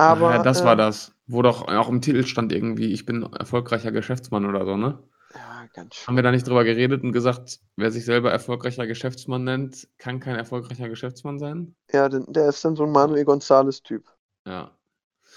[0.00, 1.12] Aber ja, das war äh, das.
[1.26, 5.02] Wo doch auch im Titel stand irgendwie, ich bin erfolgreicher Geschäftsmann oder so, ne?
[5.34, 6.06] Ja, ganz schön.
[6.06, 10.18] Haben wir da nicht drüber geredet und gesagt, wer sich selber erfolgreicher Geschäftsmann nennt, kann
[10.18, 11.74] kein erfolgreicher Geschäftsmann sein?
[11.92, 14.04] Ja, denn, der ist dann so ein Manuel Gonzales-Typ.
[14.46, 14.76] Ja.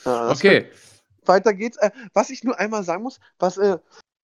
[0.06, 0.70] Ja, Okay.
[1.26, 1.78] Weiter geht's.
[1.78, 3.78] Äh, was ich nur einmal sagen muss, was, äh,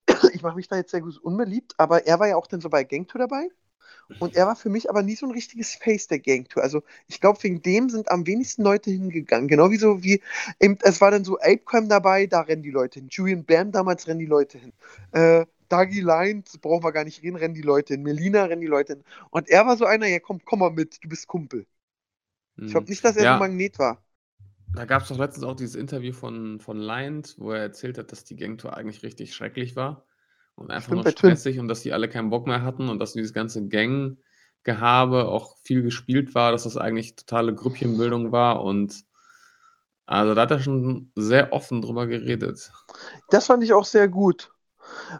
[0.34, 2.70] ich mache mich da jetzt sehr gut unbeliebt, aber er war ja auch dann so
[2.70, 3.50] bei Gangtour dabei.
[4.18, 6.64] Und er war für mich aber nie so ein richtiges Face der Gangtour.
[6.64, 9.48] Also ich glaube, wegen dem sind am wenigsten Leute hingegangen.
[9.48, 10.22] Genau wie so wie,
[10.60, 13.10] eben, es war dann so Apecrime dabei, da rennen die Leute hin.
[13.12, 14.74] Julian Bam damals rennen die Leute hin.
[15.12, 18.04] Äh, Dagi Lines, brauchen wir gar nicht reden, rennen die Leute hin.
[18.04, 19.04] Melina rennen die Leute hin.
[19.30, 21.68] Und er war so einer, ja komm, komm mal mit, du bist Kumpel.
[22.58, 23.26] Ich glaube nicht, dass er Hm.
[23.26, 23.32] Ja.
[23.38, 24.04] so ein Magnet war.
[24.74, 28.12] Da gab es doch letztens auch dieses Interview von, von Lions, wo er erzählt hat,
[28.12, 30.06] dass die Gangtour eigentlich richtig schrecklich war
[30.60, 33.14] und einfach Stimmt, nur stressig und dass die alle keinen Bock mehr hatten und dass
[33.14, 39.06] dieses ganze Gang-Gehabe auch viel gespielt war, dass das eigentlich totale Grüppchenbildung war und
[40.06, 42.72] also da hat er schon sehr offen drüber geredet.
[43.30, 44.52] Das fand ich auch sehr gut.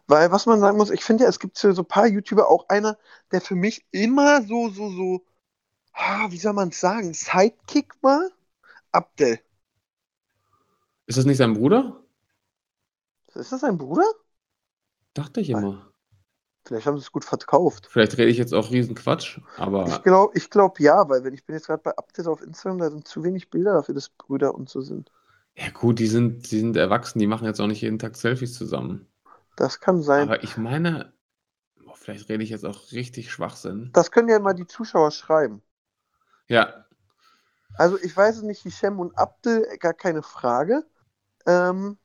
[0.08, 2.50] Weil, was man sagen muss, ich finde ja, es gibt so so ein paar YouTuber,
[2.50, 2.98] auch einer,
[3.32, 5.26] der für mich immer so, so, so,
[5.94, 8.30] ah, wie soll man es sagen, Sidekick war?
[8.92, 9.40] Abdel.
[11.06, 12.04] Ist das nicht sein Bruder?
[13.36, 14.06] Ist das sein Bruder?
[15.20, 15.92] Dachte ich immer.
[16.66, 17.88] Vielleicht haben sie es gut verkauft.
[17.90, 21.34] Vielleicht rede ich jetzt auch riesen Quatsch, aber Ich glaube ich glaub, ja, weil wenn
[21.34, 24.10] ich bin jetzt gerade bei Abdel auf Instagram, da sind zu wenig Bilder dafür, dass
[24.10, 25.12] Brüder und so sind.
[25.58, 28.54] ja gut, die sind, die sind erwachsen, die machen jetzt auch nicht jeden Tag Selfies
[28.54, 29.08] zusammen.
[29.56, 30.24] Das kann sein.
[30.24, 31.14] Aber ich meine,
[31.84, 33.90] boah, vielleicht rede ich jetzt auch richtig Schwachsinn.
[33.94, 35.62] Das können ja mal die Zuschauer schreiben.
[36.48, 36.86] Ja,
[37.78, 40.86] Also ich weiß es nicht, Hisham und Abdel, gar keine Frage.
[41.46, 41.98] Ähm,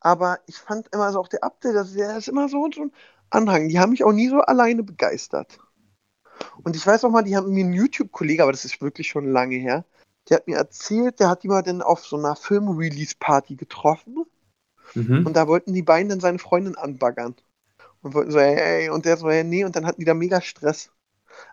[0.00, 2.92] aber ich fand immer so auch der Abdel, das, der ist immer so, so ein
[3.30, 3.68] Anhang.
[3.68, 5.58] Die haben mich auch nie so alleine begeistert.
[6.62, 9.30] Und ich weiß auch mal, die haben mir einen YouTube-Kollege, aber das ist wirklich schon
[9.30, 9.84] lange her,
[10.28, 14.24] der hat mir erzählt, der hat die mal dann auf so einer Film-Release-Party getroffen
[14.94, 15.26] mhm.
[15.26, 17.36] und da wollten die beiden dann seine Freundin anbaggern.
[18.02, 20.40] Und wollten so, hey, und der so, hey, nee, und dann hatten die da mega
[20.40, 20.90] Stress.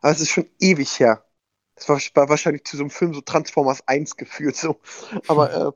[0.01, 1.23] Aber es ist schon ewig her.
[1.75, 4.79] Das war, war wahrscheinlich zu so einem Film so Transformers 1 gefühlt so.
[5.27, 5.71] Aber äh,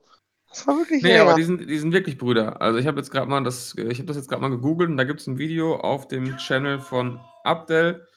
[0.50, 2.62] das war wirklich Nee, aber die sind, die sind wirklich Brüder.
[2.62, 4.98] Also ich habe jetzt gerade mal das, ich habe das jetzt gerade mal gegoogelt und
[4.98, 8.08] da gibt es ein Video auf dem Channel von Abdel.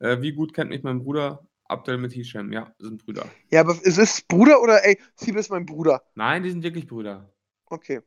[0.00, 1.46] Äh, wie gut kennt mich mein Bruder?
[1.66, 3.26] Abdel mit Hisham, ja, sind Brüder.
[3.50, 6.02] Ja, aber es ist Bruder oder ey, Siebe ist mein Bruder.
[6.14, 7.32] Nein, die sind wirklich Brüder.
[7.66, 8.00] Okay.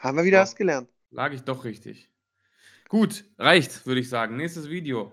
[0.00, 0.42] Haben wir wieder Ja.
[0.42, 0.88] was gelernt.
[1.10, 2.08] Lag ich doch richtig.
[2.88, 4.36] Gut, reicht, würde ich sagen.
[4.36, 5.12] Nächstes Video.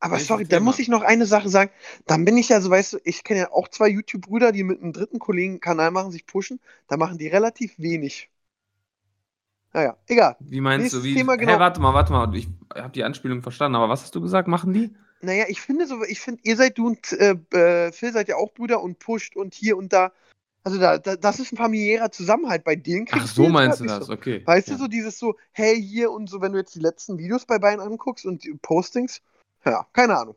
[0.00, 1.70] Aber sorry, da muss ich noch eine Sache sagen.
[2.06, 4.80] Dann bin ich ja so, weißt du, ich kenne ja auch zwei YouTube-Brüder, die mit
[4.80, 6.60] einem dritten Kollegen einen Kanal machen, sich pushen.
[6.86, 8.30] Da machen die relativ wenig.
[9.72, 10.36] Naja, egal.
[10.40, 11.08] Wie meinst Nächstes du?
[11.08, 11.58] Wie, Thema, genau.
[11.58, 12.34] warte mal, warte mal.
[12.34, 14.48] Ich habe die Anspielung verstanden, aber was hast du gesagt?
[14.48, 14.94] Machen die?
[15.20, 18.36] Naja, ich finde so, ich finde, ihr seid du und äh, äh, Phil seid ja
[18.36, 20.12] auch Brüder und pusht und hier und da.
[20.62, 22.62] Also da, da das ist ein familiärer Zusammenhalt.
[22.64, 24.12] Bei denen Ach, so meinst du das, So.
[24.12, 24.42] okay.
[24.44, 24.74] Weißt ja.
[24.74, 27.58] du, so dieses so, hey, hier und so, wenn du jetzt die letzten Videos bei
[27.58, 29.20] beiden anguckst und die Postings,
[29.64, 30.36] ja, keine Ahnung.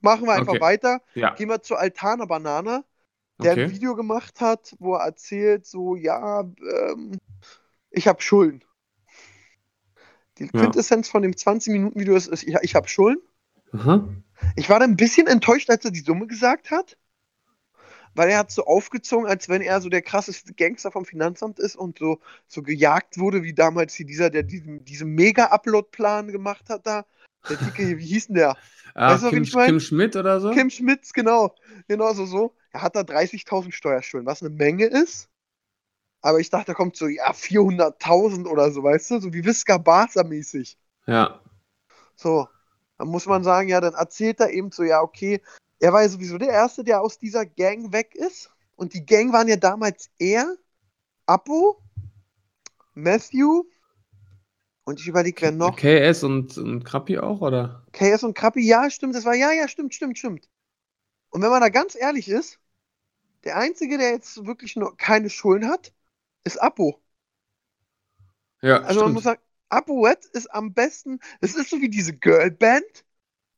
[0.00, 0.60] Machen wir einfach Okay.
[0.60, 1.02] weiter.
[1.14, 2.84] Ja, Gehen wir zu Altana Banana,
[3.42, 3.70] der ein okay.
[3.70, 7.18] Video gemacht hat, wo er erzählt, so, ja, ähm,
[7.90, 8.64] ich habe Schulden.
[10.38, 10.50] Die Ja.
[10.50, 13.22] Quintessenz von dem 20-Minuten-Video ist, ist ich, ich habe Schulden.
[13.72, 14.08] Aha.
[14.56, 16.96] Ich war dann ein bisschen enttäuscht, als er die Summe gesagt hat.
[18.14, 21.76] Weil er hat so aufgezogen, als wenn er so der krasseste Gangster vom Finanzamt ist
[21.76, 26.86] und so, so gejagt wurde, wie damals hier dieser, der diesen, diesen Mega-Upload-Plan gemacht hat
[26.86, 27.06] da.
[27.48, 28.56] Der Dicke, wie hieß denn der?
[28.94, 29.44] Ah, Weißt du, Kim?
[29.44, 30.50] Kim Schmidt oder so?
[30.50, 31.54] Kim Schmitz, genau.
[31.88, 32.54] Genau so, so.
[32.72, 35.28] Er hat da 30.000 Steuerschulden, was eine Menge ist.
[36.22, 39.20] Aber ich dachte, da kommt so, ja, 400.000 oder so, weißt du?
[39.20, 40.76] So wie Visca Barca-mäßig.
[41.06, 41.40] Ja.
[42.14, 42.48] So.
[42.98, 45.40] Dann muss man sagen, ja, dann erzählt er eben so, ja, okay,
[45.78, 48.50] er war ja sowieso der Erste, der aus dieser Gang weg ist.
[48.76, 50.56] Und die Gang waren ja damals er,
[51.24, 51.80] Apo,
[52.92, 53.64] Matthew
[54.84, 55.76] und ich überlege, wer noch.
[55.76, 57.86] KS und, und Krappi auch, oder?
[57.92, 60.48] KS und Krappi, ja, stimmt, das war, ja, ja, stimmt, stimmt, stimmt.
[61.30, 62.60] Und wenn man da ganz ehrlich ist,
[63.44, 65.92] der Einzige, der jetzt wirklich nur keine Schulden hat,
[66.44, 67.02] ist Apo.
[68.62, 69.14] Ja, Also man stimmt.
[69.14, 69.40] muss sagen,
[69.70, 73.04] Apoet ist am besten, es ist so wie diese Girlband,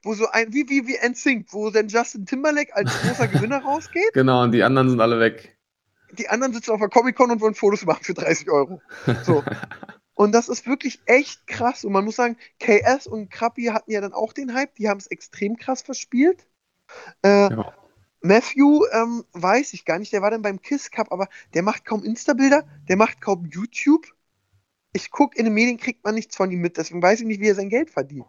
[0.02, 4.14] wo so ein, wie, wie, wie NSYNC, wo dann Justin Timberlake als großer Gewinner rausgeht.
[4.14, 5.58] Genau, und die anderen sind alle weg.
[6.12, 8.80] Die anderen sitzen auf der Comic-Con und wollen Fotos machen für 30 Euro.
[9.20, 9.42] So.
[10.14, 11.84] Und das ist wirklich echt krass.
[11.84, 14.98] Und man muss sagen, KS und Krappi hatten ja dann auch den Hype, die haben
[14.98, 16.46] es extrem krass verspielt.
[17.22, 17.74] Äh, Ja.
[18.22, 21.84] Matthew, ähm, weiß ich gar nicht, der war dann beim Kiss Cup, aber der macht
[21.84, 24.06] kaum Insta-Bilder, der macht kaum YouTube.
[24.92, 27.40] Ich gucke, in den Medien kriegt man nichts von ihm mit, deswegen weiß ich nicht,
[27.40, 28.26] wie er sein Geld verdient.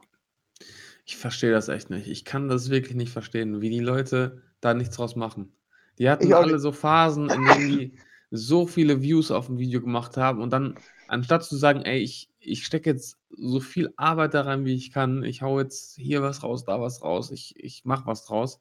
[1.06, 2.08] Ich verstehe das echt nicht.
[2.08, 5.56] Ich kann das wirklich nicht verstehen, wie die Leute da nichts draus machen.
[6.00, 8.00] Die hatten alle so Phasen, in denen die
[8.32, 10.80] so viele Views auf ein Video gemacht haben und dann,
[11.14, 14.92] anstatt zu sagen, ey, ich, ich stecke jetzt so viel Arbeit da rein, wie ich
[14.92, 18.60] kann, ich hau jetzt hier was raus, da was raus, ich, ich mach was draus,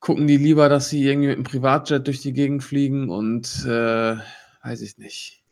[0.00, 4.16] gucken die lieber, dass sie irgendwie mit einem Privatjet durch die Gegend fliegen und äh,
[4.64, 5.42] weiß ich nicht.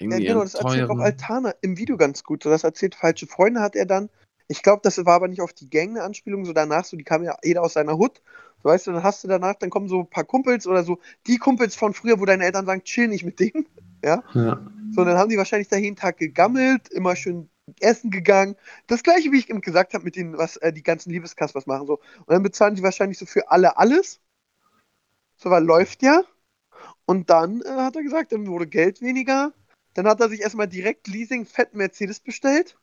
[0.00, 2.42] Ja, genau, das erzählt auch teuren- Altana im Video ganz gut.
[2.42, 4.08] So, das erzählt falsche Freunde hat er dann.
[4.48, 7.04] Ich glaube, das war aber nicht auf die Gang eine Anspielung, so danach, so die
[7.04, 8.22] kam ja jeder aus seiner Hut.
[8.62, 10.98] So, weißt du, dann hast du danach, dann kommen so ein paar Kumpels oder so,
[11.26, 13.66] die Kumpels von früher, wo deine Eltern sagen, chill nicht mit denen.
[14.04, 14.22] Ja.
[14.90, 18.56] So, dann haben die wahrscheinlich da jeden Tag gegammelt, immer schön essen gegangen.
[18.86, 21.86] Das gleiche, wie ich eben gesagt habe, mit denen, was äh, die ganzen Liebeskaspers machen.
[21.86, 21.98] So.
[21.98, 24.20] Und dann bezahlen die wahrscheinlich so für alle alles.
[25.36, 26.22] So, weil läuft ja.
[27.04, 29.52] Und dann äh, hat er gesagt, dann wurde Geld weniger.
[29.94, 32.78] Dann hat er sich erstmal direkt Leasing fetten Mercedes bestellt.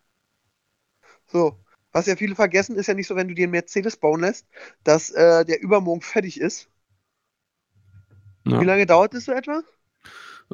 [1.28, 1.60] So.
[1.92, 4.46] Was ja viele vergessen, ist ja nicht so, wenn du dir einen Mercedes bauen lässt,
[4.84, 6.70] dass äh, der übermorgen fertig ist.
[8.44, 8.60] Ja.
[8.60, 9.64] Wie lange dauert es so etwa?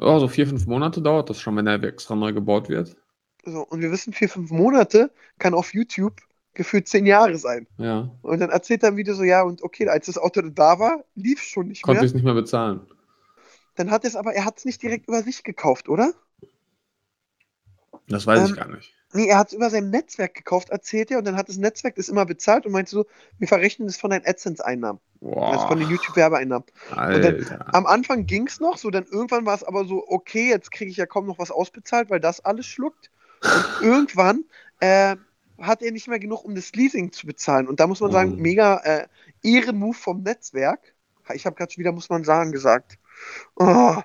[0.00, 2.96] Ja, so vier, fünf Monate dauert das schon, wenn der extra neu gebaut wird.
[3.44, 6.20] So, und wir wissen, vier, fünf Monate kann auf YouTube
[6.54, 7.66] gefühlt zehn Jahre sein.
[7.78, 8.10] Ja.
[8.22, 11.04] Und dann erzählt er im Video so, ja, und okay, als das Auto da war,
[11.14, 12.08] lief es schon nicht Konnte mehr.
[12.08, 12.80] ich nicht mehr bezahlen.
[13.74, 16.12] Dann hat er es aber, er hat es nicht direkt über sich gekauft, oder?
[18.08, 18.94] Das weiß Ähm, ich gar nicht.
[19.12, 21.96] Nee, er hat es über sein Netzwerk gekauft, erzählt er, und dann hat das Netzwerk
[21.96, 23.06] das immer bezahlt und meinte so,
[23.38, 26.66] wir verrechnen das von deinen AdSense-Einnahmen, also von den YouTube-Werbeeinnahmen.
[26.90, 27.74] Alter.
[27.74, 30.90] Am Anfang ging es noch, so dann irgendwann war es aber so, okay, jetzt kriege
[30.90, 33.10] ich ja kaum noch was ausbezahlt, weil das alles schluckt.
[33.42, 34.44] Und irgendwann
[34.80, 35.16] äh,
[35.60, 37.68] hat er nicht mehr genug, um das Leasing zu bezahlen.
[37.68, 38.40] Und da muss man sagen, Oh.
[38.40, 39.06] mega äh,
[39.42, 40.94] Ehrenmove vom Netzwerk.
[41.34, 42.98] Ich habe gerade schon wieder, muss man sagen, gesagt.
[43.56, 43.96] Oh,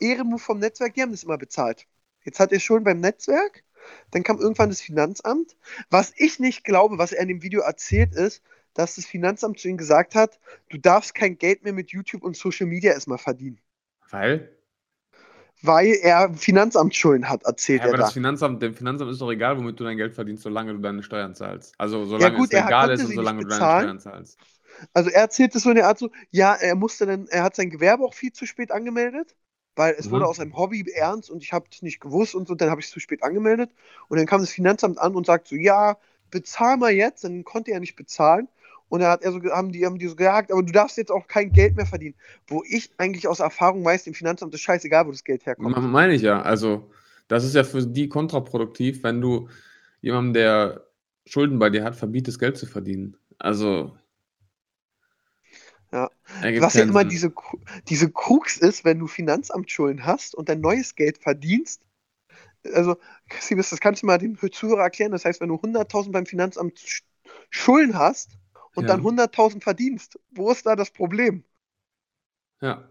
[0.00, 1.86] Ehrenmove vom Netzwerk, die haben das immer bezahlt.
[2.24, 3.62] Jetzt hat er schon beim Netzwerk,
[4.10, 5.56] dann kam irgendwann das Finanzamt.
[5.90, 8.42] Was ich nicht glaube, was er in dem Video erzählt, ist,
[8.74, 10.38] dass das Finanzamt zu ihm gesagt hat,
[10.70, 13.60] du darfst kein Geld mehr mit YouTube und Social Media erstmal verdienen.
[14.10, 14.56] Weil?
[15.62, 18.04] Weil er Finanzamtsschulden hat, erzählt Ja, aber er da.
[18.04, 21.02] das Finanzamt, dem Finanzamt ist doch egal, womit du dein Geld verdienst, solange du deine
[21.02, 21.74] Steuern zahlst.
[21.78, 23.60] Also solange gut, es legal ist und solange du deine.
[23.60, 24.38] Steuern zahlst.
[24.92, 27.54] Also er erzählt es so in der Art so, ja, er musste dann, er hat
[27.54, 29.36] sein Gewerbe auch viel zu spät angemeldet,
[29.76, 30.10] weil es Mhm.
[30.10, 32.80] wurde aus einem Hobby ernst und ich habe es nicht gewusst und so, dann habe
[32.80, 33.70] ich es zu spät angemeldet.
[34.08, 35.96] Und dann kam das Finanzamt an und sagt so, ja,
[36.30, 38.48] bezahl mal jetzt, dann konnte er nicht bezahlen.
[38.88, 41.10] Und dann hat er so, haben die, haben die so gesagt, aber du darfst jetzt
[41.10, 42.14] auch kein Geld mehr verdienen.
[42.46, 45.74] Wo ich eigentlich aus Erfahrung weiß, dem Finanzamt ist scheißegal, wo das Geld herkommt.
[45.74, 46.42] Me- Meine ich ja.
[46.42, 46.90] Also,
[47.28, 49.48] das ist ja für die kontraproduktiv, wenn du
[50.00, 50.86] jemandem, der
[51.26, 53.16] Schulden bei dir hat, verbietest, Geld zu verdienen.
[53.38, 53.96] Also.
[55.92, 56.10] Ja.
[56.58, 57.08] Was ja immer Sinn.
[57.10, 57.32] diese,
[57.88, 61.82] diese Krux ist, wenn du Finanzamtsschulden hast und dann neues Geld verdienst.
[62.74, 62.96] Also,
[63.40, 65.12] Siebes, das kannst du mal dem Zuhörer erklären.
[65.12, 67.02] Das heißt, wenn du 100.000 beim Finanzamt Sch-
[67.50, 68.38] Schulden hast
[68.74, 68.88] und Ja.
[68.88, 71.44] dann 100.000 verdienst, wo ist da das Problem?
[72.60, 72.88] Ja.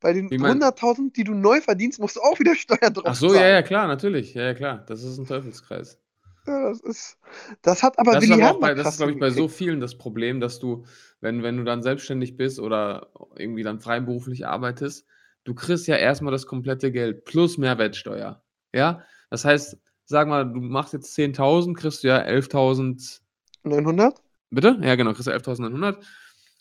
[0.00, 3.04] Bei den Ich mein- 100.000, die du neu verdienst, musst du auch wieder Steuern drauf
[3.04, 3.40] Ach so, zahlen.
[3.40, 4.34] ja, ja, klar, natürlich.
[4.34, 4.84] Ja, ja, klar.
[4.86, 5.98] Das ist ein Teufelskreis.
[6.46, 7.18] Ja, das, ist,
[7.62, 9.30] das hat aber das ist Willi aber auch Herrmann bei, das ist, glaube ich, bei
[9.30, 10.84] so vielen das Problem, dass du,
[11.20, 15.06] wenn, wenn du dann selbstständig bist oder irgendwie dann freiberuflich arbeitest,
[15.44, 18.42] du kriegst ja erstmal das komplette Geld plus Mehrwertsteuer.
[18.72, 23.20] Ja, das heißt, sag mal, du machst jetzt 10.000, kriegst du ja 11.000,
[23.64, 24.22] 900?
[24.50, 24.78] Bitte?
[24.82, 25.96] Ja, genau, kriegst du 11.900.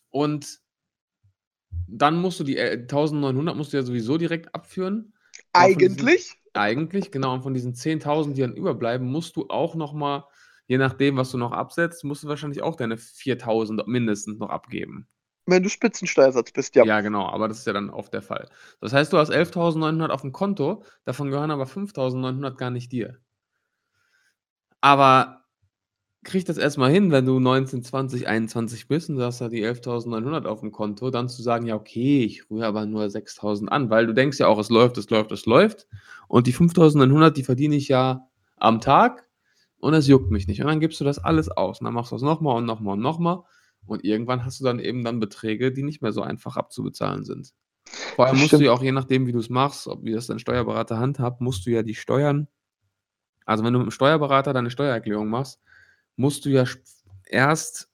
[0.09, 0.59] Und
[1.87, 5.13] dann musst du die äh, 1.900 musst du ja sowieso direkt abführen.
[5.53, 6.35] Aber Eigentlich?
[6.55, 7.33] Eigentlich, genau.
[7.33, 10.23] Und von diesen 10.000, die dann überbleiben, musst du auch nochmal,
[10.67, 15.07] je nachdem, was du noch absetzt, musst du wahrscheinlich auch deine 4.000 mindestens noch abgeben.
[15.47, 16.83] Wenn du Spitzensteuersatz bist, ja.
[16.85, 18.49] Ja, genau, aber das ist ja dann oft der Fall.
[18.81, 23.19] Das heißt, du hast 11.900 auf dem Konto, davon gehören aber 5.900 gar nicht dir.
[24.81, 25.44] Aber
[26.25, 29.63] krieg das erstmal hin, wenn du 19, 20, 21 bist und du hast da die
[29.65, 33.89] 11.900 auf dem Konto, dann zu sagen, ja, okay, ich rühre aber nur 6.000 an,
[33.89, 35.87] weil du denkst ja auch, es läuft, es läuft, es läuft.
[36.27, 39.29] Und die 5.900, die verdiene ich ja am Tag
[39.77, 40.59] und es juckt mich nicht.
[40.61, 41.79] Und dann gibst du das alles aus.
[41.79, 43.43] Und dann machst du das nochmal und nochmal und nochmal.
[43.85, 47.53] Und irgendwann hast du dann eben dann Beträge, die nicht mehr so einfach abzubezahlen sind.
[48.15, 50.25] Vor allem musst du ja auch, je nachdem, wie du es machst, ob wie das
[50.25, 52.47] dein Steuerberater handhabt, musst du ja die Steuern,
[53.45, 55.61] also wenn du mit dem Steuerberater deine Steuererklärung machst,
[56.15, 56.65] musst du ja
[57.25, 57.89] erst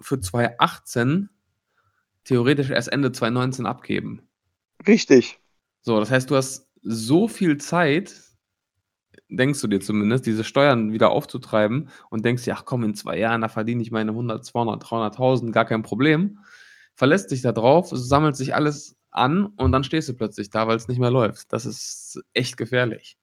[0.00, 1.28] für 2018
[2.24, 4.28] theoretisch erst Ende 2019 abgeben.
[4.86, 5.40] Richtig.
[5.82, 8.14] So, das heißt, du hast so viel Zeit,
[9.28, 13.18] denkst du dir zumindest, diese Steuern wieder aufzutreiben und denkst dir, ach komm, in zwei
[13.18, 16.38] Jahren, da verdiene ich meine 100, 200, 300.000, gar kein Problem.
[16.94, 20.76] Verlässt dich da drauf, sammelt sich alles an und dann stehst du plötzlich da, weil
[20.76, 21.52] es nicht mehr läuft.
[21.52, 23.16] Das ist echt gefährlich.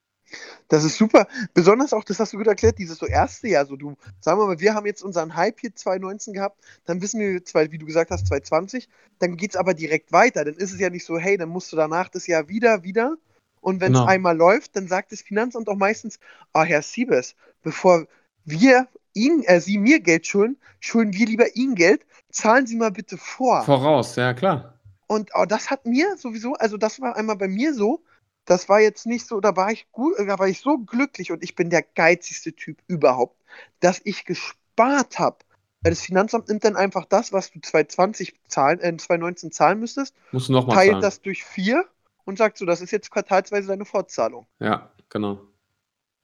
[0.68, 1.28] Das ist super.
[1.54, 3.66] Besonders auch, das hast du gut erklärt, dieses so erste Jahr.
[3.66, 7.20] So du, sagen wir mal, wir haben jetzt unseren Hype hier 2019 gehabt, dann wissen
[7.20, 10.44] wir, zwei, wie du gesagt hast, 2020, dann geht es aber direkt weiter.
[10.44, 13.16] Dann ist es ja nicht so, hey, dann musst du danach das Jahr wieder, wieder.
[13.62, 14.10] Und wenn es Genau.
[14.10, 16.20] einmal läuft, dann sagt das Finanzamt auch meistens,
[16.54, 18.06] ah, Herr Siebes, bevor
[18.46, 22.92] wir Ihnen, äh, Sie mir Geld schulden, schulden wir lieber Ihnen Geld, zahlen Sie mal
[22.92, 23.64] bitte vor.
[23.64, 24.74] Voraus, ja klar.
[25.08, 28.04] Und oh, das hat mir sowieso, also das war einmal bei mir so,
[28.48, 31.44] das war jetzt nicht so, da war ich gut, da war ich so glücklich und
[31.44, 33.40] ich bin der geizigste Typ überhaupt,
[33.82, 35.38] dass ich gespart habe.
[35.82, 40.16] Weil das Finanzamt nimmt dann einfach das, was du 2020 zahlen, äh, 2019 zahlen müsstest,
[40.32, 41.02] Musst du nochmal teilt zahlen.
[41.02, 41.86] das durch vier
[42.26, 44.48] und sagt so, das ist jetzt quartalsweise deine Fortzahlung.
[44.60, 45.40] Ja, genau.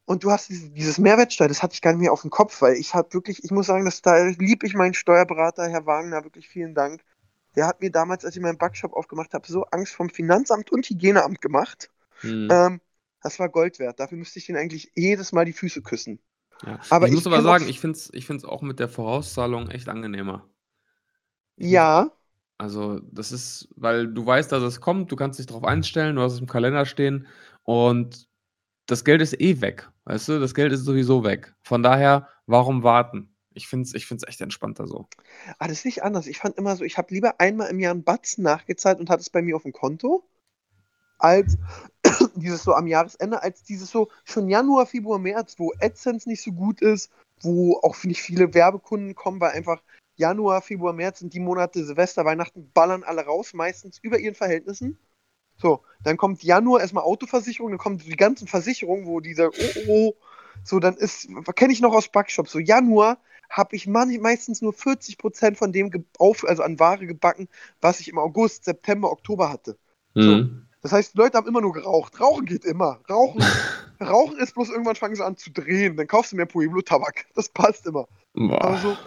[0.05, 2.61] Und du hast dieses, dieses Mehrwertsteuer, das hatte ich gar nicht mehr auf dem Kopf,
[2.61, 6.23] weil ich habe wirklich, ich muss sagen, dass da lieb ich meinen Steuerberater, Herr Wagner,
[6.23, 7.03] wirklich vielen Dank.
[7.55, 10.89] Der hat mir damals, als ich meinen Backshop aufgemacht habe, so Angst vom Finanzamt und
[10.89, 11.89] Hygieneamt gemacht.
[12.23, 12.47] Hm.
[12.51, 12.81] Ähm,
[13.21, 13.99] das war Gold wert.
[13.99, 16.19] Dafür müsste ich den eigentlich jedes Mal die Füße küssen.
[16.65, 16.79] Ja.
[16.89, 18.89] Aber ich ich muss aber kenn sagen, ich finde es ich find's auch mit der
[18.89, 20.49] Vorauszahlung echt angenehmer.
[21.57, 22.11] Ich Ja,
[22.57, 26.21] Also, das ist, weil du weißt, dass es kommt, du kannst dich darauf einstellen, du
[26.21, 27.27] hast es im Kalender stehen
[27.63, 28.29] und
[28.87, 29.91] das Geld ist eh weg.
[30.05, 31.55] Weißt du, das Geld ist sowieso weg.
[31.63, 33.35] Von daher, warum warten?
[33.53, 35.09] Ich finde es ich find's echt entspannter so.
[35.59, 36.27] aber das ist nicht anders.
[36.27, 39.21] Ich fand immer so, ich habe lieber einmal im Jahr einen Batzen nachgezahlt und hatte
[39.21, 40.27] es bei mir auf dem Konto,
[41.17, 41.57] als
[42.35, 46.51] dieses so am Jahresende, als dieses so schon Januar, Februar, März, wo AdSense nicht so
[46.51, 49.81] gut ist, wo auch nicht viele Werbekunden kommen, weil einfach
[50.15, 54.97] Januar, Februar, März sind die Monate Silvester, Weihnachten, ballern alle raus, meistens über ihren Verhältnissen.
[55.57, 59.87] So, dann kommt Januar erstmal Autoversicherung, dann kommen die ganzen Versicherungen, wo dieser, oh, oh,
[59.87, 60.15] oh,
[60.63, 63.17] so, dann ist, kenne ich noch aus Backshop, so Januar
[63.49, 67.47] habe ich meistens nur 40% von dem auf, also an Ware gebacken,
[67.81, 69.77] was ich im August, September, Oktober hatte.
[70.15, 70.67] Mhm.
[70.83, 72.19] Das heißt, die Leute haben immer nur geraucht.
[72.19, 72.99] Rauchen geht immer.
[73.09, 73.41] Rauchen,
[74.01, 75.95] Rauchen ist bloß irgendwann fangen sie an zu drehen.
[75.97, 77.25] Dann kaufst du mehr Pueblo-Tabak.
[77.35, 78.07] Das passt immer.
[78.33, 78.61] Boah.
[78.61, 78.97] Aber so,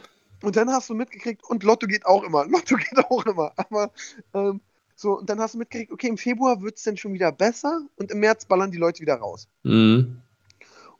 [0.43, 2.47] und dann hast du mitgekriegt, und Lotto geht auch immer.
[2.47, 3.53] Lotto geht auch immer.
[3.57, 3.91] Aber
[4.35, 4.61] ähm,
[4.95, 7.83] so, und dann hast du mitgekriegt, okay, im Februar wird es dann schon wieder besser
[7.97, 9.47] und im März ballern die Leute wieder raus.
[9.63, 10.23] Mhm.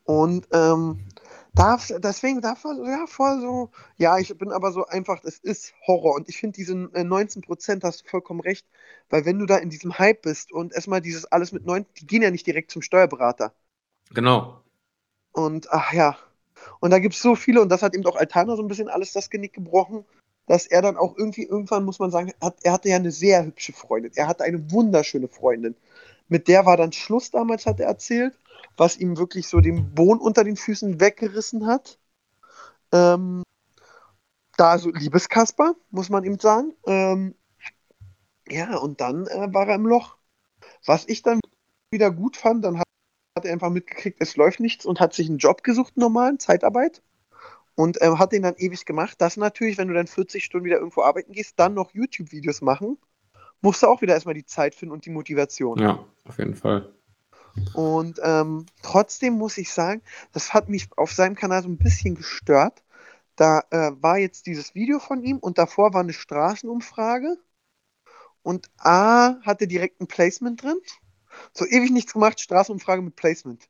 [0.05, 1.01] Und ähm,
[1.57, 5.39] da, deswegen, da war so, ja, voll so, ja, ich bin aber so einfach, es
[5.39, 6.15] ist Horror.
[6.15, 8.67] Und ich finde, diese äh, 19% hast du vollkommen recht,
[9.09, 12.07] weil wenn du da in diesem Hype bist und erstmal dieses alles mit 9, die
[12.07, 13.53] gehen ja nicht direkt zum Steuerberater.
[14.11, 14.61] Genau.
[15.33, 16.17] Und ach ja.
[16.81, 18.89] Und da gibt es so viele, und das hat eben auch Altana so ein bisschen
[18.89, 20.05] alles das Genick gebrochen,
[20.47, 23.45] dass er dann auch irgendwie, irgendwann muss man sagen, hat, er hatte ja eine sehr
[23.45, 24.13] hübsche Freundin.
[24.15, 25.75] Er hatte eine wunderschöne Freundin.
[26.29, 28.39] Mit der war dann Schluss damals, hat er erzählt,
[28.77, 31.99] was ihm wirklich so den Boden unter den Füßen weggerissen hat.
[32.93, 33.43] Ähm,
[34.57, 36.75] da so Liebeskasper, muss man ihm sagen.
[36.87, 37.35] Ähm,
[38.49, 40.17] ja, und dann äh, war er im Loch.
[40.85, 41.41] Was ich dann
[41.91, 42.87] wieder gut fand, dann hat
[43.37, 47.03] hat er einfach mitgekriegt, es läuft nichts und hat sich einen Job gesucht, normalen, Zeitarbeit.
[47.75, 49.17] Und ähm, hat den dann ewig gemacht.
[49.21, 52.97] Das natürlich, wenn du dann 40 Stunden wieder irgendwo arbeiten gehst, dann noch YouTube-Videos machen,
[53.61, 55.79] musst du auch wieder erstmal die Zeit finden und die Motivation.
[55.79, 56.91] Ja, auf jeden Fall.
[57.73, 60.03] Und ähm, trotzdem muss ich sagen,
[60.33, 62.83] das hat mich auf seinem Kanal so ein bisschen gestört.
[63.37, 67.37] Da äh, war jetzt dieses Video von ihm und davor war eine Straßenumfrage.
[68.43, 70.79] Und A hatte direkt ein Placement drin.
[71.55, 73.69] So ewig nichts gemacht, Straßenumfrage mit Placement.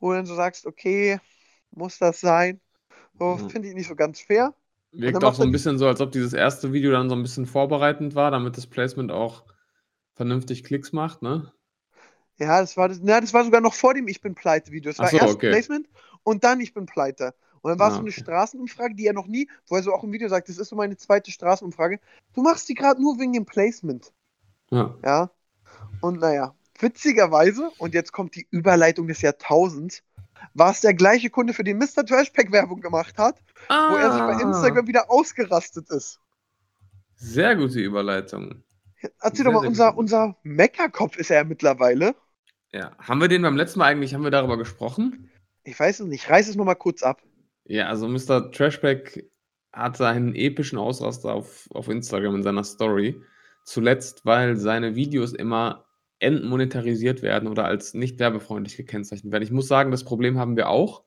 [0.00, 1.18] Wo du dann so sagst, okay,
[1.70, 2.60] muss das sein?
[3.18, 3.50] So, Mhm.
[3.50, 4.54] Finde ich nicht so ganz fair.
[4.92, 7.46] Wirkt auch so ein bisschen so, als ob dieses erste Video dann so ein bisschen
[7.46, 9.44] vorbereitend war, damit das Placement auch
[10.14, 11.52] vernünftig Klicks macht, ne?
[12.38, 14.90] Ja, das war das, na, das war sogar noch vor dem Ich bin pleite Video.
[14.90, 15.50] Es Ach war so, erst okay.
[15.50, 15.88] Placement
[16.24, 17.34] und dann Ich bin pleite.
[17.62, 18.20] Und dann war es Ah, so eine okay.
[18.20, 20.76] Straßenumfrage, die er noch nie, wo er so auch im Video sagt, das ist so
[20.76, 21.98] meine zweite Straßenumfrage.
[22.34, 24.12] Du machst die gerade nur wegen dem Placement.
[24.70, 24.94] Ja.
[25.02, 25.30] Ja.
[26.02, 30.02] Und naja, witzigerweise, und jetzt kommt die Überleitung des Jahrtausends,
[30.52, 32.04] war es der gleiche Kunde, für den Mr.
[32.04, 34.40] Trashpack Werbung gemacht hat, wo er sich bei Ah.
[34.40, 36.20] Instagram wieder ausgerastet ist.
[37.16, 38.62] Sehr gute Überleitung.
[39.20, 39.98] Erzähl Sehr, doch mal, unser, gut.
[40.00, 42.14] unser Meckerkopf ist er ja mittlerweile.
[42.74, 42.90] Ja.
[42.98, 45.30] Haben wir den beim letzten Mal eigentlich, haben wir darüber gesprochen?
[45.62, 47.22] Ich weiß es nicht, reiß es nochmal kurz ab.
[47.66, 48.50] Ja, also Mr.
[48.50, 49.30] Trashback
[49.72, 53.22] hat seinen epischen Ausraster auf, auf Instagram in seiner Story.
[53.64, 55.86] Zuletzt, weil seine Videos immer
[56.18, 59.44] entmonetarisiert werden oder als nicht werbefreundlich gekennzeichnet werden.
[59.44, 61.04] Ich muss sagen, das Problem haben wir auch.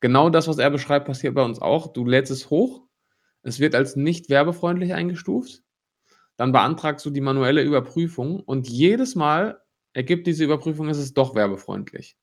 [0.00, 1.92] Genau das, was er beschreibt, passiert bei uns auch.
[1.92, 2.82] Du lädst es hoch,
[3.42, 5.62] es wird als nicht werbefreundlich eingestuft,
[6.36, 9.62] dann beantragst du die manuelle Überprüfung und jedes Mal
[9.92, 12.16] ergibt diese Überprüfung, es ist doch werbefreundlich.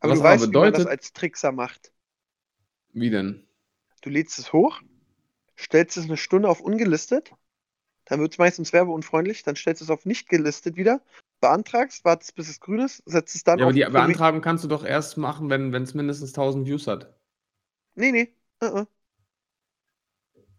[0.00, 1.92] Aber Was du aber weißt, wie man das bedeutet- als Trickser macht.
[2.92, 3.46] Wie denn?
[4.02, 4.80] Du lädst es hoch,
[5.58, 7.32] stellst es eine Stunde auf ungelistet,
[8.04, 11.02] dann wird es meistens werbeunfreundlich, dann stellst du es auf nicht gelistet wieder,
[11.40, 14.40] beantragst, wartest bis es grün ist, setzt es dann Ja, aber auf die Promi- Beantragung
[14.40, 17.14] kannst du doch erst machen, wenn es mindestens 1000 Views hat.
[17.94, 18.32] Nee, nee.
[18.62, 18.86] Uh -uh.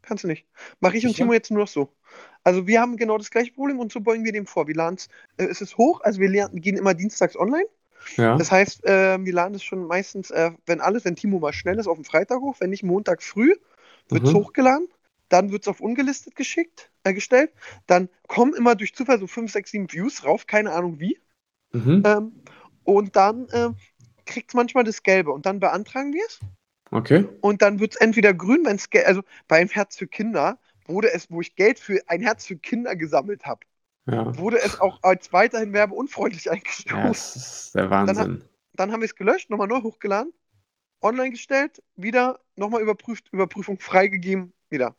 [0.01, 0.47] Kannst du nicht.
[0.79, 1.15] Mache ich und?
[1.15, 1.93] Timo jetzt nur noch so.
[2.47, 4.69] Also wir haben genau das gleiche Problem und so beugen wir dem vor.
[4.69, 7.65] Wir laden es, äh, es ist hoch, also wir lernen, gehen immer dienstags online.
[8.15, 8.37] Ja.
[8.37, 11.77] Das heißt, äh, wir laden es schon meistens, äh, wenn alles, wenn Timo mal schnell
[11.77, 13.53] ist, auf dem Freitag hoch, wenn nicht Montag früh,
[14.07, 14.37] wird es Mhm.
[14.37, 14.87] hochgeladen,
[15.27, 17.51] dann wird es auf ungelistet geschickt, äh, gestellt,
[17.85, 21.19] dann kommen immer durch Zufall so 5, 6, 7 Views rauf, keine Ahnung wie.
[21.73, 22.01] Mhm.
[22.05, 22.31] Ähm,
[22.85, 23.75] und dann ähm,
[24.25, 26.39] kriegt es manchmal das Gelbe und dann beantragen wir es.
[26.91, 27.27] Okay.
[27.41, 31.29] Und dann wird es entweder grün, wenn es, also beim Herz für Kinder wurde es,
[31.29, 33.61] wo ich Geld für ein Herz für Kinder gesammelt habe,
[34.09, 34.37] Ja.
[34.37, 36.91] wurde es auch als weiterhin werbeunfreundlich eingestuft.
[36.95, 38.43] ja, das ist der Wahnsinn.
[38.73, 40.31] Dann haben wir es gelöscht, nochmal neu hochgeladen,
[41.01, 44.95] online gestellt, wieder nochmal überprüft, Überprüfung freigegeben, wieder.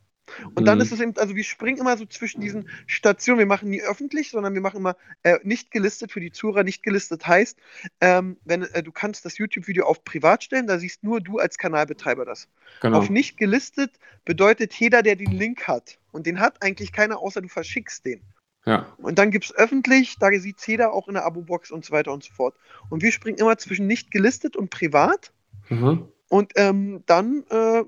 [0.55, 0.83] Und dann Mhm.
[0.83, 4.31] ist es eben, also wir springen immer so zwischen diesen Stationen, wir machen nie öffentlich,
[4.31, 6.63] sondern wir machen immer äh, nicht gelistet für die Zuhörer.
[6.63, 7.57] Nicht gelistet heißt,
[8.01, 11.57] ähm, wenn äh, du kannst das YouTube-Video auf privat stellen, da siehst nur du als
[11.57, 12.47] Kanalbetreiber das.
[12.81, 12.97] Genau.
[12.99, 13.91] Auf nicht gelistet
[14.25, 15.99] bedeutet jeder, der den Link hat.
[16.11, 18.21] Und den hat eigentlich keiner, außer du verschickst den.
[18.65, 18.93] Ja.
[18.97, 22.11] Und dann gibt es öffentlich, da sieht jeder auch in der Abo-Box und so weiter
[22.11, 22.55] und so fort.
[22.89, 25.31] Und wir springen immer zwischen nicht gelistet und privat.
[25.69, 26.07] Mhm.
[26.27, 27.83] Und ähm, dann äh,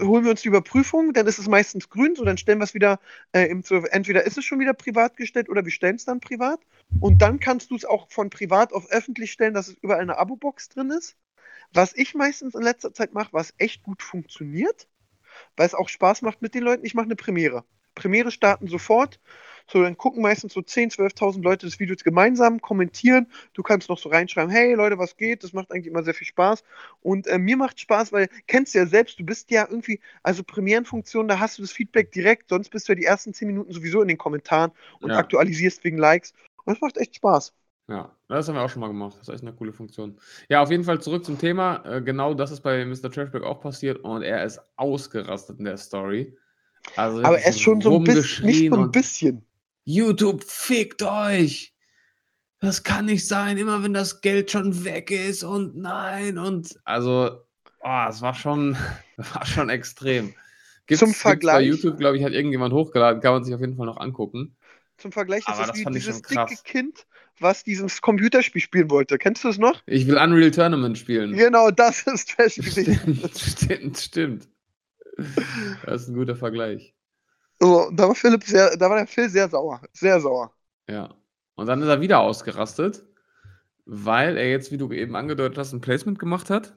[0.00, 2.74] holen wir uns die Überprüfung, dann ist es meistens grün, so dann stellen wir es
[2.74, 3.00] wieder,
[3.32, 6.60] äh, im, entweder ist es schon wieder privat gestellt oder wir stellen es dann privat.
[7.00, 10.18] Und dann kannst du es auch von privat auf öffentlich stellen, dass es überall eine
[10.18, 11.16] Abo-Box drin ist.
[11.72, 14.88] Was ich meistens in letzter Zeit mache, was echt gut funktioniert,
[15.56, 17.64] weil es auch Spaß macht mit den Leuten, ich mache eine Premiere.
[17.94, 19.20] Premiere starten sofort.
[19.72, 23.26] So, dann gucken meistens so 10.000, 12.000 Leute das Video gemeinsam, kommentieren.
[23.54, 25.42] Du kannst noch so reinschreiben, hey Leute, was geht?
[25.44, 26.62] Das macht eigentlich immer sehr viel Spaß.
[27.00, 30.42] Und äh, mir macht Spaß, weil kennst du ja selbst, du bist ja irgendwie, also
[30.44, 33.72] Premierenfunktion, da hast du das Feedback direkt, sonst bist du ja die ersten 10 Minuten
[33.72, 35.16] sowieso in den Kommentaren und Ja.
[35.16, 36.34] aktualisierst wegen Likes.
[36.64, 37.54] Und das macht echt Spaß.
[37.88, 39.16] Ja, das haben wir auch schon mal gemacht.
[39.18, 40.18] Das ist echt eine coole Funktion.
[40.50, 41.82] Ja, auf jeden Fall zurück zum Thema.
[41.86, 43.10] Äh, genau das ist bei Mr.
[43.10, 46.36] Trashback auch passiert und er ist ausgerastet in der Story.
[46.96, 49.46] Also Aber er ist schon so ein bisschen, nicht so ein bisschen.
[49.84, 51.74] YouTube, fickt euch!
[52.60, 57.40] Das kann nicht sein, immer wenn das Geld schon weg ist und nein und also,
[57.80, 58.76] oh, es war schon,
[59.16, 60.34] war schon extrem.
[60.88, 63.86] Zum bei Vergleich- YouTube, glaube ich, hat irgendjemand hochgeladen, kann man sich auf jeden Fall
[63.86, 64.56] noch angucken.
[64.98, 67.06] Zum Vergleich ist das wie dieses dicke Kind,
[67.40, 69.18] was dieses Computerspiel spielen wollte.
[69.18, 69.82] Kennst du es noch?
[69.86, 71.32] Ich will Unreal Tournament spielen.
[71.32, 73.20] Genau, das ist Trash gewesen.
[73.34, 74.48] Stimmt, stimmt, stimmt.
[75.84, 76.94] Das ist ein guter Vergleich.
[77.60, 79.80] So, da war Philipp sehr, da war der Phil sehr sauer.
[79.92, 80.52] Sehr sauer.
[80.88, 81.14] Ja.
[81.54, 83.04] Und dann ist er wieder ausgerastet,
[83.84, 86.76] weil er jetzt, wie du eben angedeutet hast, ein Placement gemacht hat.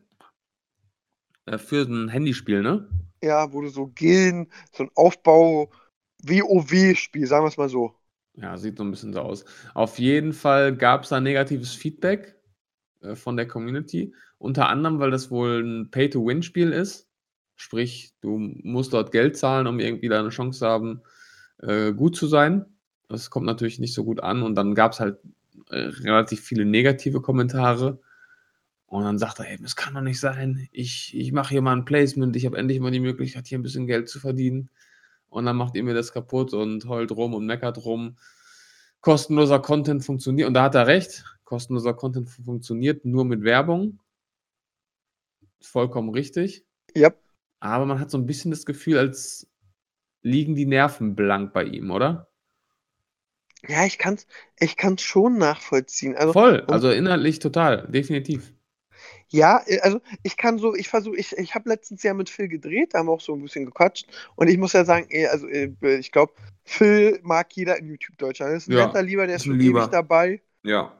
[1.45, 2.87] Äh, Für ein Handyspiel, ne?
[3.23, 5.71] Ja, wo du so Gilden, so ein Aufbau,
[6.23, 7.95] WoW-Spiel, sagen wir es mal so.
[8.35, 9.45] Ja, sieht so ein bisschen so aus.
[9.73, 12.35] Auf jeden Fall gab es da negatives Feedback
[13.01, 14.13] äh, von der Community.
[14.37, 17.09] Unter anderem, weil das wohl ein Pay-to-Win-Spiel ist.
[17.55, 21.01] Sprich, du musst dort Geld zahlen, um irgendwie da eine Chance zu haben,
[21.59, 22.65] äh, gut zu sein.
[23.07, 24.43] Das kommt natürlich nicht so gut an.
[24.43, 25.19] Und dann gab es halt
[25.69, 27.99] äh, relativ viele negative Kommentare.
[28.87, 30.67] Und dann sagt er, ey, das kann doch nicht sein.
[30.71, 32.35] Ich, ich mache hier mal ein Placement.
[32.35, 34.69] Ich habe endlich mal die Möglichkeit, hier ein bisschen Geld zu verdienen.
[35.29, 38.17] Und dann macht ihr mir das kaputt und heult rum und meckert rum.
[39.01, 40.47] Kostenloser Content funktioniert.
[40.47, 41.23] Und da hat er recht.
[41.43, 43.99] Kostenloser Content funktioniert nur mit Werbung.
[45.61, 46.65] Vollkommen richtig.
[46.95, 47.11] Ja.
[47.65, 49.47] Aber man hat so ein bisschen das Gefühl, als
[50.23, 52.29] liegen die Nerven blank bei ihm, oder?
[53.67, 54.25] Ja, ich kann's,
[54.59, 56.15] ich kann's schon nachvollziehen.
[56.15, 58.53] Also, Voll, also inhaltlich total, definitiv.
[59.29, 62.47] ja, äh, also ich kann so, ich versuche, ich, ich habe letztens ja mit Phil
[62.47, 64.07] gedreht, da haben wir auch so ein bisschen gequatscht.
[64.35, 68.17] Und ich muss ja sagen, ey, also äh, ich glaube, Phil mag jeder in YouTube
[68.17, 68.53] Deutschland.
[68.53, 69.89] Das ist ein Ja, netter Lieber, der ist schon ewig Lieber.
[69.89, 70.41] dabei.
[70.63, 70.97] Ja,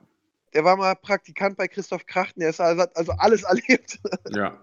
[0.55, 3.99] Der war mal Praktikant bei Christoph Krachten, der ist, also, hat also alles erlebt.
[4.33, 4.61] ja.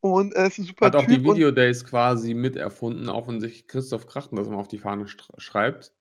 [0.00, 1.10] Und äh, ist ein super Hat auch Typ.
[1.22, 5.06] die und, Videodays quasi miterfunden, auch wenn sich Christoph Krachten das mal auf die Fahne
[5.38, 5.92] schreibt.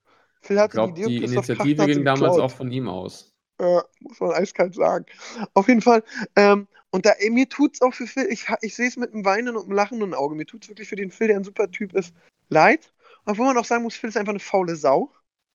[0.41, 2.39] Phil Ich hatte die glaube, Idee die Initiative ging damals geklaut.
[2.39, 3.35] auch von ihm aus.
[3.61, 5.05] Ja, muss man eiskalt sagen.
[5.53, 6.03] Auf jeden Fall.
[6.35, 9.25] Ähm, und da, ey, mir tut's auch für Phil, ich, ich sehe es mit einem
[9.25, 10.35] weinenden und einem lachenden Auge.
[10.35, 12.15] Mir tut's wirklich für den Phil, der ein super Typ ist,
[12.49, 12.91] leid.
[13.25, 15.11] Obwohl man auch sagen muss, Phil ist einfach eine faule Sau.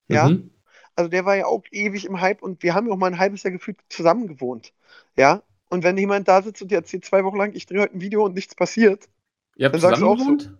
[0.08, 0.28] Ja.
[0.28, 0.53] Mhm.
[0.96, 3.18] Also der war ja auch ewig im Hype und wir haben ja auch mal ein
[3.18, 4.72] halbes Jahr gefühlt zusammen gewohnt.
[5.16, 5.42] Ja.
[5.70, 8.00] Und wenn jemand da sitzt und dir erzählt zwei Wochen lang, ich drehe heute ein
[8.00, 9.08] Video und nichts passiert,
[9.56, 10.56] Ihr habt Dann sagst du auch so- gewohnt?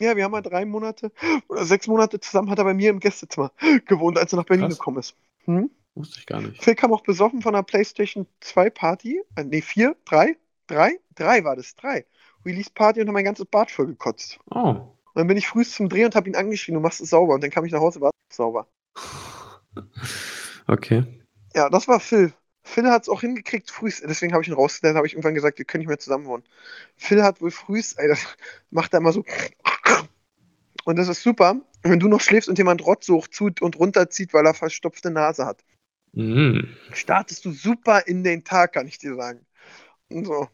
[0.00, 1.10] ja, wir haben mal drei Monate
[1.48, 3.52] oder sechs Monate zusammen, hat er bei mir im Gästezimmer
[3.86, 4.78] gewohnt, als er nach Berlin Krass.
[4.78, 5.14] gekommen ist.
[5.44, 5.70] Hm?
[5.94, 6.62] Wusste ich gar nicht.
[6.62, 9.20] Phil kam auch besoffen von einer PlayStation 2 Party.
[9.36, 10.36] Äh, nee, vier, drei,
[10.66, 12.04] drei, drei war das, drei.
[12.46, 14.38] Release Party und hat mein ganzes Bad voll gekotzt.
[14.50, 14.60] Oh.
[14.60, 17.34] Und dann bin ich früh zum Dreh und habe ihn angeschrien, du machst es sauber.
[17.34, 18.66] Und dann kam ich nach Hause, war es sauber.
[20.66, 21.04] Okay.
[21.54, 22.32] Ja, das war Phil.
[22.62, 25.58] Phil hat es auch hingekriegt, frühst, deswegen habe ich ihn rausgestellt, habe ich irgendwann gesagt,
[25.58, 26.44] wir können nicht mehr zusammen wohnen.
[26.96, 28.20] Phil hat wohl frühst, ey, das
[28.70, 29.24] macht er immer so.
[30.84, 34.46] Und das ist super, wenn du noch schläfst und jemand Rottsucht zu und runterzieht, weil
[34.46, 35.64] er verstopfte Nase hat.
[36.12, 36.76] Mhm.
[36.92, 39.46] startest du super in den Tag, kann ich dir sagen.
[40.08, 40.48] Und so.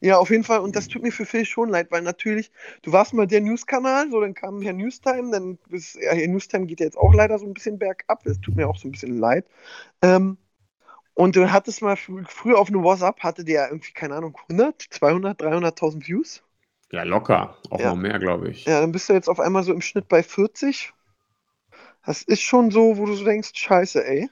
[0.00, 0.60] Ja, auf jeden Fall.
[0.60, 2.50] Und das tut mir für Phil schon leid, weil natürlich,
[2.82, 6.66] du warst mal der News-Kanal, so, dann kam hier Newstime, dann ist, ja, hier Newstime
[6.66, 8.22] geht ja jetzt auch leider so ein bisschen bergab.
[8.24, 9.46] Das tut mir auch so ein bisschen leid.
[10.02, 10.38] Ähm,
[11.14, 14.82] und du hattest mal fr früher auf einem WhatsApp, hatte der irgendwie, keine Ahnung, 100,
[14.90, 16.42] 200, 300.000 Views.
[16.90, 17.56] Ja, locker.
[17.70, 17.90] Auch Ja.
[17.90, 18.64] noch mehr, glaube ich.
[18.66, 20.92] Ja, dann bist du jetzt auf einmal so im Schnitt bei 40.
[22.04, 24.28] Das ist schon so, wo du so denkst, scheiße, ey.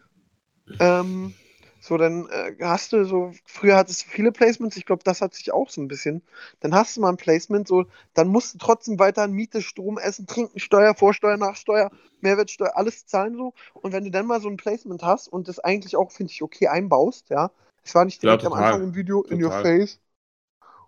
[0.78, 1.34] Ähm,
[1.82, 5.34] so, dann äh, hast du so, früher hattest du viele Placements, ich glaube, das hat
[5.34, 6.22] sich auch so ein bisschen.
[6.60, 10.26] Dann hast du mal ein Placement, so, dann musst du trotzdem weiter Miete, Strom, Essen,
[10.28, 13.52] Trinken, Steuer, Vorsteuer, Nachsteuer, Mehrwertsteuer, alles zahlen so.
[13.74, 16.42] Und wenn du dann mal so ein Placement hast und das eigentlich auch, finde ich,
[16.42, 17.50] okay einbaust, ja,
[17.84, 18.60] es war nicht Ja, direkt am total.
[18.74, 19.62] Anfang im Video in your Total.
[19.62, 19.98] face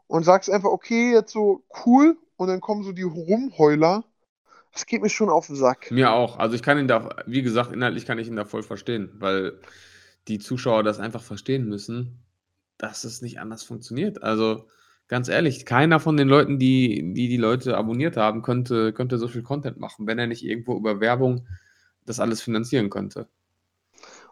[0.07, 4.05] und sagst einfach, okay, jetzt so cool und dann kommen so die Rumheuler.
[4.73, 5.93] Das geht mir schon auf den Sack.
[5.93, 6.39] Mir auch.
[6.39, 9.61] Also ich kann ihn da, wie gesagt, inhaltlich kann ich ihn da voll verstehen, weil
[10.29, 12.19] die Zuschauer das einfach verstehen müssen,
[12.79, 14.23] dass es nicht anders funktioniert.
[14.23, 14.69] Also
[15.09, 19.29] ganz ehrlich, keiner von den Leuten, die die, die Leute abonniert haben, könnte, könnte so
[19.29, 21.47] viel Content machen, wenn er nicht irgendwo über Werbung
[22.07, 23.29] das alles finanzieren könnte.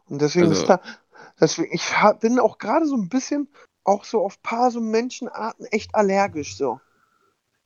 [0.07, 0.81] Und deswegen Also- ist da,
[1.41, 1.85] deswegen, ich
[2.21, 3.49] bin auch gerade so ein bisschen
[3.85, 6.81] auch so auf paar so Menschenarten echt allergisch so.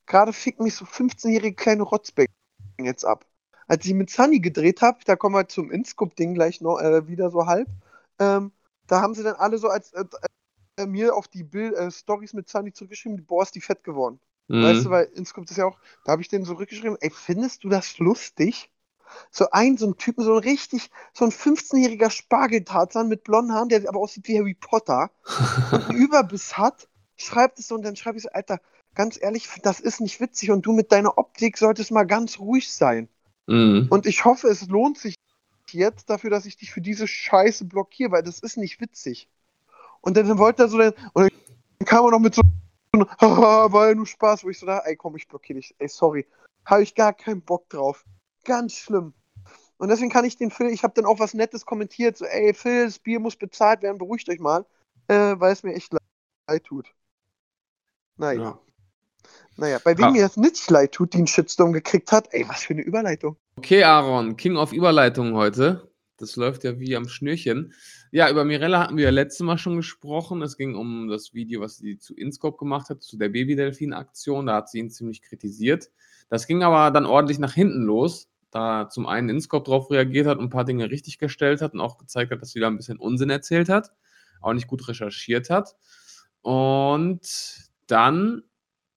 [0.07, 2.33] Gerade fickt mich so 15-jährige kleine Rotzbecken
[2.79, 3.27] jetzt ab.
[3.66, 7.31] Als ich mit Sunny gedreht habe, da kommen wir zum Inscope-Ding gleich noch äh, wieder
[7.31, 7.68] so halb,
[8.19, 8.53] ähm,
[8.87, 10.05] da haben sie dann alle so als äh,
[10.77, 14.21] äh, mir auf die Bild äh, Stories mit Sunny zurückgeschrieben, boah, ist die fett geworden.
[14.49, 14.93] Weißt du, Mhm.
[14.93, 17.99] weil Inscope ist ja auch, da habe ich denen so rückgeschrieben, ey, findest du das
[17.99, 18.71] lustig?
[19.31, 23.69] So ein, so ein Typen, so ein richtig, so ein 15-jähriger Spargeltarzan mit blonden Haaren,
[23.69, 25.11] der aber aussieht wie Harry Potter
[25.71, 28.61] und einen Überbiss hat, schreibt es so und dann schreibe ich so, Alter,
[28.95, 32.73] ganz ehrlich, das ist nicht witzig und du mit deiner Optik solltest mal ganz ruhig
[32.73, 33.09] sein.
[33.47, 33.87] Mhm.
[33.91, 35.14] Und ich hoffe, es lohnt sich
[35.73, 39.29] jetzt dafür, dass ich dich für diese Scheiße blockiere, weil das ist nicht witzig.
[40.01, 41.33] Und dann wollte er so, dann, und
[41.79, 42.43] dann kam er noch mit so,
[42.93, 46.27] ja nur Spaß, wo ich so da, ey, komm, ich blockiere dich, ey, sorry.
[46.64, 48.05] Habe ich gar keinen Bock drauf.
[48.45, 49.14] Ganz schlimm.
[49.79, 52.55] Und deswegen kann ich den Phil, ich habe dann auch was Nettes kommentiert, so, ey,
[52.55, 54.64] Phil, das Bier muss bezahlt werden, beruhigt euch mal,
[55.09, 55.93] äh, weil es mir echt
[56.49, 56.95] leid tut.
[58.17, 58.41] Naja.
[58.41, 58.66] Ja.
[59.57, 62.65] Naja, bei wem mir das nicht leid tut, die einen Shitstorm gekriegt hat, ey, was
[62.65, 63.37] für eine Überleitung.
[63.57, 65.91] Okay, Aaron, King of Überleitungen heute.
[66.19, 67.75] Das läuft ja wie am Schnürchen.
[68.11, 70.43] Ja, über Mirella hatten wir ja letztes Mal schon gesprochen.
[70.43, 74.47] Es ging um das Video, was sie zu Inscope gemacht hat, zu der Baby-Delfin-Aktion.
[74.47, 75.91] Da hat sie ihn ziemlich kritisiert.
[76.29, 80.39] Das ging aber dann ordentlich nach hinten los, da zum einen Inscope darauf reagiert hat
[80.39, 82.77] und ein paar Dinge richtig gestellt hat und auch gezeigt hat, dass sie da ein
[82.77, 83.93] bisschen Unsinn erzählt hat,
[84.41, 85.77] auch nicht gut recherchiert hat.
[86.43, 87.21] Und
[87.87, 88.43] dann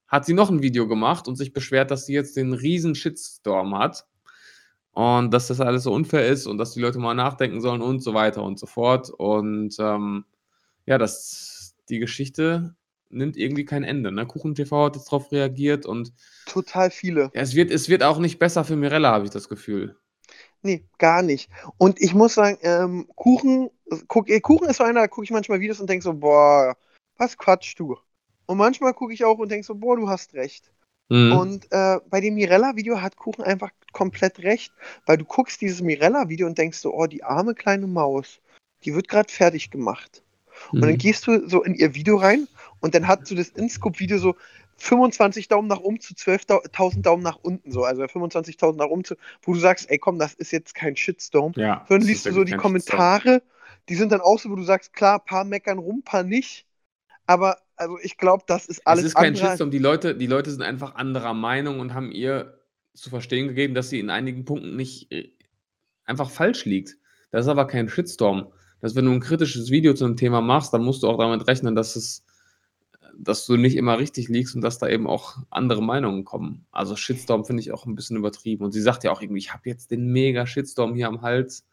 [0.10, 3.78] hat sie noch ein Video gemacht und sich beschwert, dass sie jetzt den riesen Shitstorm
[3.78, 4.08] hat
[4.92, 8.02] und dass das alles so unfair ist und dass die Leute mal nachdenken sollen und
[8.02, 9.10] so weiter und so fort.
[9.12, 10.26] Und ähm,
[10.86, 12.76] ja, das, die Geschichte
[13.10, 14.12] nimmt irgendwie kein Ende.
[14.12, 14.26] Ne?
[14.26, 16.12] Kuchen TV hat jetzt darauf reagiert und
[16.48, 17.32] Total viele.
[17.34, 19.96] ja, es, wird, es wird auch nicht besser für Mirella, habe ich das Gefühl.
[20.62, 21.50] Nee, gar nicht.
[21.78, 23.70] Und ich muss sagen, ähm, Kuchen,
[24.08, 26.76] guck, Kuchen ist so einer, da gucke ich manchmal Videos und denke so, boah,
[27.18, 27.96] was quatschst du?
[28.50, 30.72] Und manchmal gucke ich auch und denke so, boah, du hast recht.
[31.10, 31.34] Mhm.
[31.34, 34.74] Und äh, bei dem Mirella-Video hat Kuchen einfach komplett recht,
[35.06, 38.40] weil du guckst dieses Mirella-Video und denkst so, oh, die arme kleine Maus,
[38.84, 40.24] die wird gerade fertig gemacht.
[40.72, 40.98] Und dann Mhm.
[40.98, 42.48] gehst du so in ihr Video rein
[42.80, 44.36] und dann hat so das InScope-Video so
[44.78, 49.14] 25 Daumen nach oben zu 12.000 Daumen nach unten, so, also 25.000 nach oben zu,
[49.44, 51.54] wo du sagst, ey komm, das ist jetzt kein Shitstorm.
[51.56, 51.86] Ja.
[51.88, 52.54] Liest ist du so die.
[52.54, 53.44] Kommentare,
[53.90, 56.66] die sind dann auch so, wo du sagst, klar, paar meckern rum, paar nicht.
[57.28, 59.36] Aber also ich glaube, das ist alles Es ist kein.
[59.36, 59.72] Shitstorm.
[59.72, 62.60] Die Leute, die Leute sind einfach anderer Meinung und haben ihr
[62.94, 65.30] zu verstehen gegeben, dass sie in einigen Punkten nicht äh,
[66.04, 66.98] einfach falsch liegt.
[67.32, 68.52] Das ist aber kein Shitstorm.
[68.82, 71.48] Dass wenn du ein kritisches Video zu einem Thema machst, dann musst du auch damit
[71.48, 72.26] rechnen, dass es,
[73.18, 76.66] dass du nicht immer richtig liegst und dass da eben auch andere Meinungen kommen.
[76.72, 78.64] Also Shitstorm finde ich auch ein bisschen übertrieben.
[78.66, 81.66] Und sie sagt ja auch irgendwie, ich habe jetzt den mega Shitstorm hier am Hals.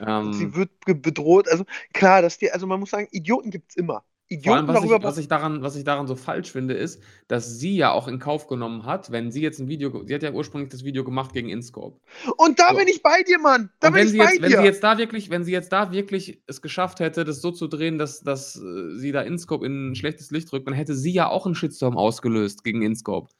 [0.00, 1.48] Ähm, Sie wird bedroht.
[1.48, 4.04] Also klar, dass die, also man muss sagen, Idioten gibt es immer.
[4.44, 6.74] Vor allem, Idioten was darüber ich, was, ich daran, was ich daran so falsch finde,
[6.74, 10.14] ist, dass sie ja auch in Kauf genommen hat, wenn sie jetzt ein Video, sie
[10.14, 11.98] hat ja ursprünglich das Video gemacht gegen InScope.
[12.36, 12.76] Und da So.
[12.76, 13.70] bin ich bei dir, Mann.
[13.80, 14.58] Da Und bin wenn ich sie, bei jetzt, wenn dir.
[14.58, 17.68] sie jetzt da wirklich, wenn sie jetzt da wirklich es geschafft hätte, das so zu
[17.68, 21.12] drehen, dass, dass äh, sie da InScope in ein schlechtes Licht rückt, dann hätte sie
[21.12, 23.30] ja auch einen Shitstorm ausgelöst gegen InScope.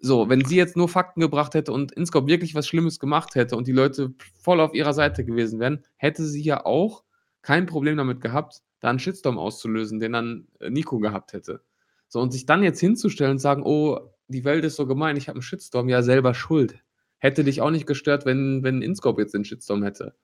[0.00, 3.56] So, wenn sie jetzt nur Fakten gebracht hätte und InScope wirklich was Schlimmes gemacht hätte
[3.56, 7.04] und die Leute voll auf ihrer Seite gewesen wären, hätte sie ja auch
[7.42, 11.62] kein Problem damit gehabt, da einen Shitstorm auszulösen, den dann äh, Nico gehabt hätte.
[12.08, 15.28] So, und sich dann jetzt hinzustellen und sagen, oh, die Welt ist so gemein, ich
[15.28, 16.82] habe einen Shitstorm, ja, selber schuld.
[17.18, 20.14] Hätte dich auch nicht gestört, wenn, wenn InScope jetzt den Shitstorm hätte.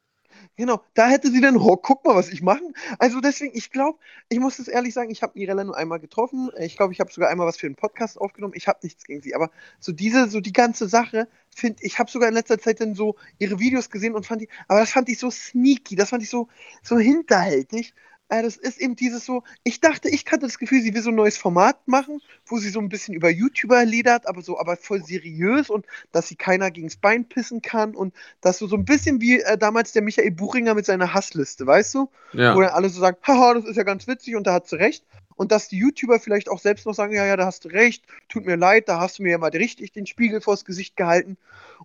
[0.57, 2.63] Genau, da hätte sie dann, oh, guck mal, was ich mache.
[2.99, 3.99] Also deswegen, ich glaube,
[4.29, 6.51] ich muss es ehrlich sagen, ich habe Mirella nur einmal getroffen.
[6.59, 8.55] Ich glaube, ich habe sogar einmal was für den Podcast aufgenommen.
[8.57, 12.11] Ich habe nichts gegen sie, aber so diese, so die ganze Sache, finde ich, habe
[12.11, 15.09] sogar in letzter Zeit dann so ihre Videos gesehen und fand die, aber das fand
[15.09, 16.49] ich so sneaky, das fand ich so,
[16.83, 17.95] so hinterhältig.
[18.29, 21.11] Äh, das ist eben dieses so, ich dachte, ich hatte das Gefühl, sie will so
[21.11, 24.77] ein neues Format machen, wo sie so ein bisschen über YouTuber ledert, aber so, aber
[24.77, 28.85] voll seriös und dass sie keiner gegens Bein pissen kann und dass so, so ein
[28.85, 32.11] bisschen wie äh, damals der Michael Buchinger mit seiner Hassliste, weißt du?
[32.33, 32.55] Ja.
[32.55, 34.77] Wo dann alle so sagen, haha, das ist ja ganz witzig und da hat sie
[34.77, 35.05] recht.
[35.39, 38.05] Und dass die YouTuber vielleicht auch selbst noch sagen, ja, ja, da hast du recht,
[38.29, 41.39] tut mir leid, da hast du mir ja mal richtig den Spiegel vors Gesicht gehalten.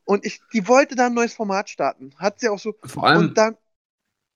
[0.06, 2.16] Und ich, die wollte da ein neues Format starten.
[2.18, 2.74] Hat sie auch so.
[2.84, 3.56] Vor allem, Und dann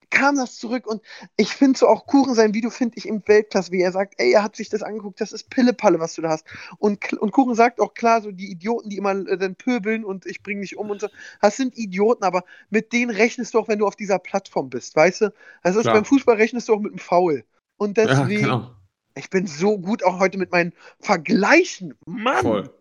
[0.09, 1.01] kam das zurück und
[1.35, 4.31] ich finde so auch Kuchen, sein Video finde ich im Weltklasse, wie er sagt, ey,
[4.31, 6.45] er hat sich das angeguckt, das ist Pillepalle, was du da hast.
[6.77, 10.25] Und, und Kuchen sagt auch klar, so die Idioten, die immer äh, dann pöbeln und
[10.25, 11.07] ich bringe dich um und so,
[11.41, 14.95] das sind Idioten, aber mit denen rechnest du auch, wenn du auf dieser Plattform bist,
[14.95, 15.33] weißt du?
[15.63, 15.95] Das ist Klar.
[15.95, 17.43] beim Fußball rechnest du auch mit einem Foul.
[17.77, 18.71] Und ja, deswegen, genau.
[19.15, 22.41] ich bin so gut auch heute mit meinen Vergleichen, Mann.
[22.41, 22.73] Voll.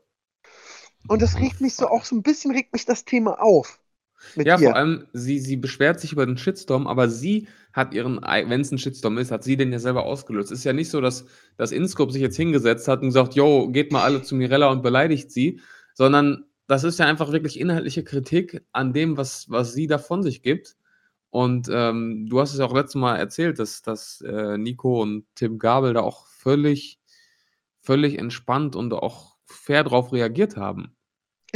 [1.09, 3.79] Und das regt mich so auch so ein bisschen, regt mich das Thema auf.
[4.35, 4.71] Mit Ja, ihr.
[4.71, 8.71] vor allem, sie, sie beschwert sich über den Shitstorm, aber sie hat ihren, wenn es
[8.73, 10.51] ein Shitstorm ist, hat sie den ja selber ausgelöst.
[10.51, 13.69] Es ist ja nicht so, dass, dass InScope sich jetzt hingesetzt hat und gesagt, yo,
[13.71, 15.61] geht mal alle zu Mirella und beleidigt sie,
[15.95, 20.23] sondern das ist ja einfach wirklich inhaltliche Kritik an dem, was, was sie da von
[20.23, 20.77] sich gibt.
[21.31, 25.27] Und ähm, du hast es ja auch letztes Mal erzählt, dass, dass äh, Nico und
[25.35, 26.99] Tim Gabel da auch völlig,
[27.83, 30.96] völlig entspannt und auch fair drauf reagiert haben.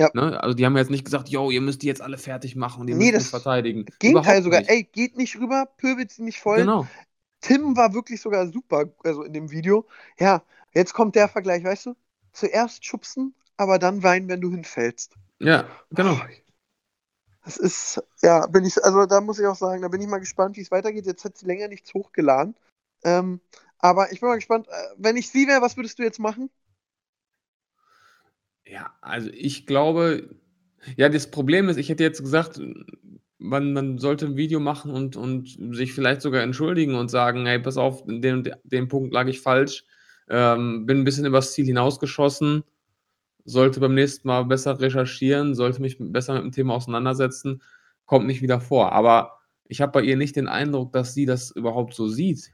[0.00, 0.10] Ja.
[0.14, 0.42] Ne?
[0.42, 2.88] Also die haben jetzt nicht gesagt, yo, ihr müsst die jetzt alle fertig machen und
[2.88, 3.84] ihr Nee, müsst das verteidigen.
[3.98, 4.70] Gegenteil Überhaupt sogar, nicht.
[4.70, 6.58] ey, geht nicht rüber, pöbelt sie nicht voll.
[6.58, 6.86] Genau.
[7.40, 9.86] Tim war wirklich sogar super, also in dem Video.
[10.18, 10.42] Ja,
[10.72, 11.96] jetzt kommt der Vergleich, weißt du?
[12.32, 15.14] Zuerst schubsen, aber dann weinen, wenn du hinfällst.
[15.38, 16.14] Ja, genau.
[16.14, 16.28] Oh,
[17.44, 20.18] Das ist, ja, bin ich, also da muss ich auch sagen, da bin ich mal
[20.18, 21.06] gespannt, wie es weitergeht.
[21.06, 22.54] Jetzt hat sie länger nichts hochgeladen.
[23.02, 23.40] Ähm,
[23.78, 26.50] aber ich bin mal gespannt, äh, wenn ich sie wäre, was würdest du jetzt machen?
[28.70, 30.30] Ja, also ich glaube,
[30.96, 32.60] ja, das Problem ist, ich hätte jetzt gesagt,
[33.38, 37.58] man, man sollte ein Video machen und, und sich vielleicht sogar entschuldigen und sagen, hey,
[37.58, 39.84] pass auf, in dem, dem Punkt lag ich falsch,
[40.28, 42.62] ähm, bin ein bisschen übers Ziel hinausgeschossen,
[43.44, 47.62] sollte beim nächsten Mal besser recherchieren, sollte mich besser mit dem Thema auseinandersetzen,
[48.06, 48.92] kommt nicht wieder vor.
[48.92, 52.52] Aber ich habe bei ihr nicht den Eindruck, dass sie das überhaupt so sieht.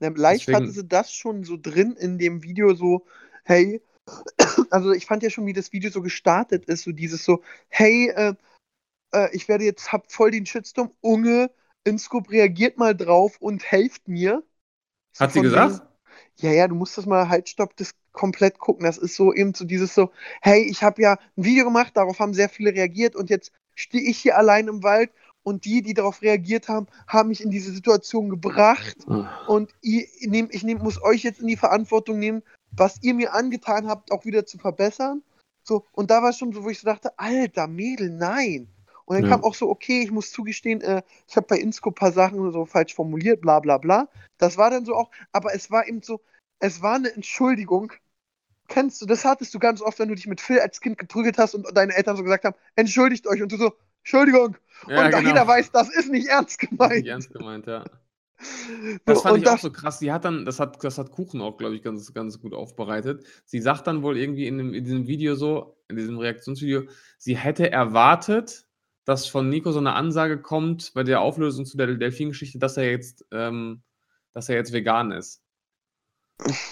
[0.00, 3.06] Na, leicht Deswegen- hatte sie das schon so drin in dem Video, so,
[3.44, 3.80] hey,
[4.70, 8.10] also ich fand ja schon, wie das Video so gestartet ist, so dieses so, hey,
[8.14, 8.34] äh,
[9.14, 11.50] äh, ich werde jetzt, hab voll den Shitstorm, Unge,
[11.84, 14.42] Inscope reagiert mal drauf und helft mir.
[15.12, 15.72] So Hat sie gesagt?
[15.72, 15.82] wegen-
[16.36, 18.84] Ja, ja, du musst das mal halt, stopp, das komplett gucken.
[18.84, 20.10] Das ist so eben so dieses so,
[20.42, 24.02] hey, ich habe ja ein Video gemacht, darauf haben sehr viele reagiert und jetzt stehe
[24.02, 25.10] ich hier allein im Wald
[25.44, 28.96] und die, die darauf reagiert haben, haben mich in diese Situation gebracht
[29.46, 32.42] und ihr, ihr nehm, ich nehm, muss euch jetzt in die Verantwortung nehmen,
[32.72, 35.22] was ihr mir angetan habt, auch wieder zu verbessern.
[35.62, 38.68] So, und da war es schon so, wo ich so dachte, alter Mädel, nein.
[39.04, 39.30] Und dann Ja.
[39.30, 42.52] kam auch so, okay, ich muss zugestehen, äh, ich habe bei Insco ein paar Sachen
[42.52, 44.08] so falsch formuliert, bla bla bla.
[44.38, 46.20] Das war dann so auch, aber es war eben so,
[46.58, 47.92] es war eine Entschuldigung.
[48.68, 51.38] Kennst du, das hattest du ganz oft, wenn du dich mit Phil als Kind geprügelt
[51.38, 54.56] hast und deine Eltern so gesagt haben, entschuldigt euch und du so, Entschuldigung.
[54.86, 55.26] Ja, und genau.
[55.26, 56.96] jeder weiß, das ist nicht ernst gemeint.
[56.96, 57.84] Nicht ernst gemeint, ja.
[59.04, 59.98] Das fand und ich auch das- so krass.
[59.98, 63.24] Die hat dann, das hat, das hat Kuchen auch, glaube ich, ganz, ganz gut aufbereitet.
[63.44, 66.84] Sie sagt dann wohl irgendwie in, dem, in diesem Video so, in diesem Reaktionsvideo,
[67.18, 68.66] sie hätte erwartet,
[69.04, 72.90] dass von Nico so eine Ansage kommt bei der Auflösung zu der Delfin-Geschichte, dass er
[72.90, 73.82] jetzt, ähm,
[74.34, 75.42] dass er jetzt vegan ist.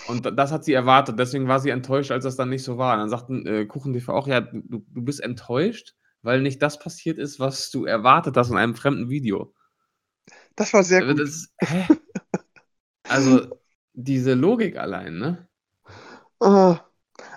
[0.09, 2.79] Und da- das hat sie erwartet, deswegen war sie enttäuscht, als das dann nicht so
[2.79, 2.93] war.
[2.95, 6.79] Und dann sagten äh, Kuchen TV auch, ja, du, du bist enttäuscht, weil nicht das
[6.79, 9.55] passiert ist, was du erwartet hast in einem fremden Video.
[10.57, 11.19] Das war sehr gut.
[11.21, 11.49] das?
[13.09, 13.61] Also,
[13.95, 15.49] diese Logik allein, ne?
[16.41, 16.81] Ah.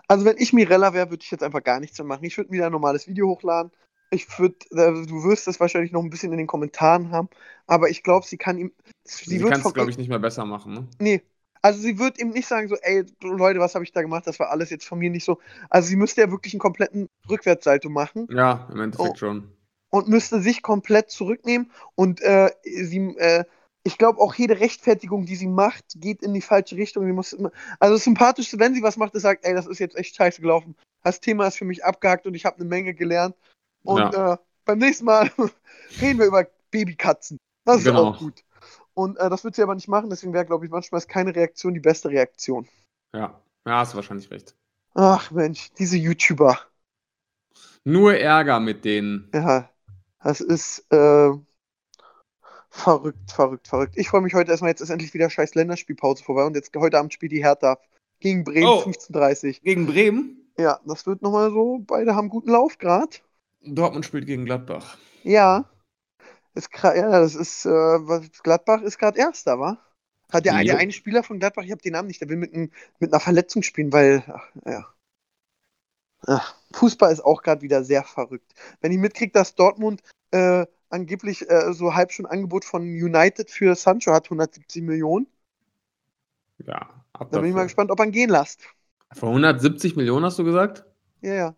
[0.07, 2.25] Also wenn ich Mirella wäre, würde ich jetzt einfach gar nichts mehr machen.
[2.25, 3.71] Ich würde wieder ein normales Video hochladen.
[4.11, 7.29] Ich würde, äh, du wirst es wahrscheinlich noch ein bisschen in den Kommentaren haben,
[7.67, 10.45] aber ich glaube, sie kann ihm, sie, Sie kann es, glaube ich, nicht mehr besser
[10.45, 10.87] machen, ne?
[10.99, 11.21] Nee.
[11.61, 14.25] Also sie wird ihm nicht sagen so, ey, Leute, was habe ich da gemacht?
[14.27, 15.39] Das war alles jetzt von mir nicht so.
[15.69, 19.19] Also sie müsste ja wirklich einen kompletten Rückwärtssalto machen Ja, im Endeffekt Oh.
[19.19, 19.51] schon.
[19.89, 23.45] Und müsste sich komplett zurücknehmen und äh, sie, äh,
[23.83, 27.05] ich glaube auch jede Rechtfertigung, die sie macht, geht in die falsche Richtung.
[27.05, 29.79] Sie muss immer, also das Sympathischste, wenn sie was macht, ist sagt, ey, das ist
[29.79, 30.75] jetzt echt scheiße gelaufen.
[31.03, 33.35] Das Thema ist für mich abgehakt und ich habe eine Menge gelernt.
[33.83, 35.31] Und äh, beim nächsten Mal
[36.01, 37.37] reden wir über Babykatzen.
[37.65, 38.11] Das ist Genau.
[38.11, 38.43] auch gut.
[38.93, 41.33] Und äh, das wird sie aber nicht machen, deswegen wäre, glaube ich, manchmal ist keine
[41.33, 42.67] Reaktion die beste Reaktion.
[43.15, 44.55] Ja, ja, hast du wahrscheinlich recht.
[44.93, 46.59] Ach Mensch, diese YouTuber.
[47.85, 49.29] Nur Ärger mit denen.
[49.33, 49.69] Ja,
[50.23, 51.31] das ist äh,
[52.69, 53.93] verrückt, verrückt, verrückt.
[53.97, 56.97] Ich freue mich heute erstmal, jetzt ist endlich wieder scheiß Länderspielpause vorbei und jetzt heute
[56.99, 57.79] Abend spielt die Hertha
[58.19, 58.81] gegen Bremen Oh.
[58.81, 60.51] 15.30 Gegen Bremen?
[60.57, 63.17] Ja, das wird nochmal so, beide haben guten Lauf gerade.
[63.61, 64.97] Dortmund spielt gegen Gladbach.
[65.23, 65.69] Ja.
[66.53, 67.99] Ist ja, das ist, äh,
[68.43, 69.77] Gladbach ist gerade Erster, wa?
[70.31, 72.53] Hat der, der eine Spieler von Gladbach, ich habe den Namen nicht, der will mit,
[72.53, 74.85] einem- mit einer Verletzung spielen, weil, ach, ja.
[76.27, 78.53] Ach, Fußball ist auch gerade wieder sehr verrückt.
[78.81, 80.01] Wenn ich mitkriege, dass Dortmund
[80.31, 85.27] äh, angeblich äh, so halb schon Angebot von United für Sancho hat, 170 Millionen,
[86.65, 88.61] Ja, ab dann bin ich mal gespannt, ob er ihn gehen lässt.
[89.11, 90.85] Für 170 Millionen hast du gesagt?
[91.21, 91.55] Ja, ja.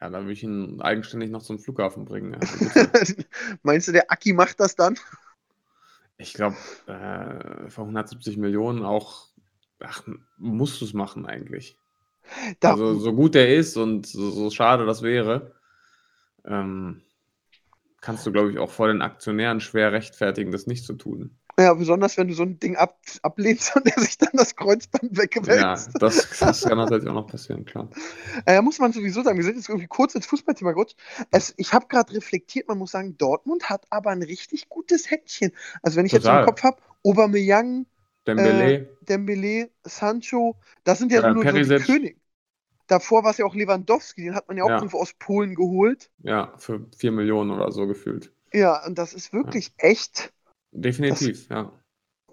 [0.00, 2.34] Ja, dann würde ich ihn eigenständig noch zum Flughafen bringen.
[2.34, 2.40] Ja.
[3.62, 4.98] Meinst du, der Aki macht das dann?
[6.16, 9.28] ich glaube, äh, für 170 Millionen auch,
[9.80, 10.02] ach,
[10.36, 11.76] musst du es machen eigentlich.
[12.62, 15.52] Also so gut der ist und so, so schade das wäre,
[16.46, 17.02] ähm,
[18.00, 21.38] kannst du, glaube ich, auch vor den Aktionären schwer rechtfertigen, das nicht zu tun.
[21.58, 25.16] ja, besonders wenn du so ein Ding ab, ablehnst und der sich dann das Kreuzband
[25.46, 25.96] Ja, weggewälzt.
[25.98, 27.88] das, das kann natürlich auch noch passieren, klar.
[28.46, 30.96] Äh, muss man sowieso sagen, wir sind jetzt irgendwie kurz ins Fußballthema gerutscht.
[31.30, 35.52] Es, ich habe gerade reflektiert, man muss sagen, Dortmund hat aber ein richtig gutes Händchen.
[35.82, 36.40] Also wenn ich jetzt Total.
[36.40, 37.86] im Kopf habe, Aubameyang,
[38.26, 41.78] Dembele, Dembele, Sancho, das sind ja Ja, nur so die.
[41.84, 42.20] König.
[42.86, 44.76] Davor war es ja auch Lewandowski, den hat man ja auch Ja.
[44.76, 46.10] irgendwo aus Polen geholt.
[46.22, 48.32] ja, für 4 Millionen oder so gefühlt.
[48.52, 50.32] Ja, und das ist wirklich echt,
[50.72, 51.72] Definitiv, ja.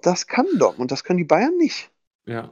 [0.02, 1.90] das kann Dortmund, das können die Bayern nicht.
[2.26, 2.52] Ja.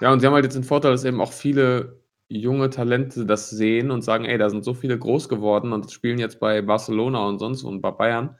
[0.00, 3.50] Ja, und sie haben halt jetzt den Vorteil, dass eben auch viele junge Talente das
[3.50, 7.26] sehen und sagen, ey, da sind so viele groß geworden und spielen jetzt bei Barcelona
[7.26, 8.38] und sonst und bei Bayern.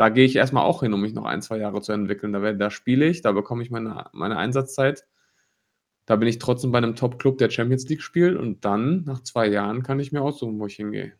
[0.00, 2.32] Da gehe ich erstmal auch hin, um mich noch ein, zwei Jahre zu entwickeln.
[2.32, 5.04] Da, da spiele ich, da bekomme ich meine, meine Einsatzzeit.
[6.06, 9.46] Da bin ich trotzdem bei einem Top-Club, der Champions League spielt und dann, nach zwei
[9.48, 11.12] Jahren, kann ich mir aussuchen, wo ich hingehe.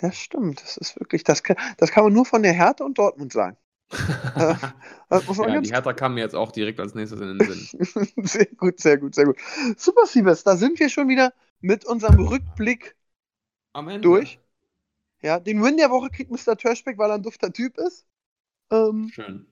[0.00, 2.96] Das stimmt, das ist wirklich, das kann, das kann man nur von der Hertha und
[2.96, 3.58] Dortmund sagen.
[5.08, 8.06] Äh, ja, die Hertha kam mir jetzt auch direkt als nächstes in den Sinn.
[8.24, 9.36] Sehr gut, sehr gut, sehr gut.
[9.76, 12.96] Super, Siebes, da sind wir schon wieder mit unserem Rückblick
[13.72, 14.00] Am Ende.
[14.00, 14.40] durch.
[15.22, 16.56] Ja, den Win der Woche kriegt Mr.
[16.56, 18.06] Trashback, weil er ein dufter Typ ist.
[18.70, 19.46] Ähm, Schön.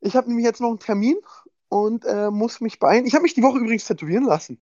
[0.00, 1.16] ich habe nämlich jetzt noch einen Termin
[1.68, 3.06] und äh, muss mich beeilen.
[3.06, 4.60] Ich habe mich die Woche übrigens tätowieren lassen.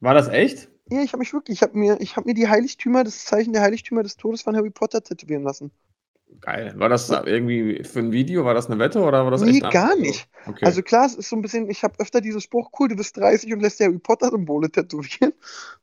[0.00, 0.68] War das echt?
[0.88, 3.52] Ja, ich habe mich wirklich, ich habe mir, ich habe mir die Heiligtümer, das Zeichen
[3.52, 5.72] der Heiligtümer des Todes von Harry Potter tätowieren lassen.
[6.40, 6.74] Geil.
[6.76, 8.44] War das irgendwie für ein Video?
[8.44, 10.28] War das eine Wette oder war das Nee, echt einfach gar nicht.
[10.46, 10.64] Okay.
[10.64, 13.16] Also klar, es ist so ein bisschen, ich habe öfter diesen Spruch, cool, du bist
[13.16, 15.32] 30 und lässt dir Harry Potter-Symbole tätowieren.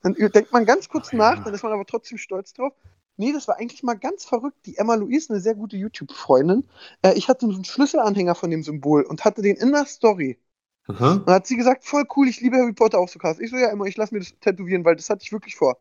[0.03, 1.17] Dann denkt man ganz kurz Ach ja.
[1.17, 2.73] nach, dann ist man aber trotzdem stolz drauf.
[3.17, 4.57] Nee, das war eigentlich mal ganz verrückt.
[4.65, 6.67] Die Emma Louise, eine sehr gute YouTube-Freundin,
[7.03, 10.39] äh, ich hatte so einen Schlüsselanhänger von dem Symbol und hatte den in der Story.
[10.87, 11.13] Aha.
[11.13, 13.39] Und dann hat sie gesagt, voll cool, ich liebe Harry Potter auch so krass.
[13.39, 15.77] Ich so, ja, Emma, ich lass mir das tätowieren, weil das hatte ich wirklich vor.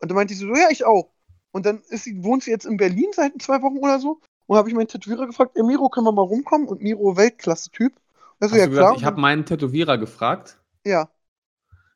[0.00, 1.10] Und dann meinte sie so, ja, ich auch.
[1.52, 4.20] Und dann sie, wohnt sie jetzt in Berlin seit zwei Wochen oder so.
[4.46, 6.66] Und habe ich meinen Tätowierer gefragt, ey Miro, können wir mal rumkommen?
[6.66, 7.92] Und Miro, Weltklasse-Typ.
[8.40, 8.94] Also, ja, klar.
[8.96, 10.58] ich habe meinen Tätowierer gefragt.
[10.84, 11.10] ja.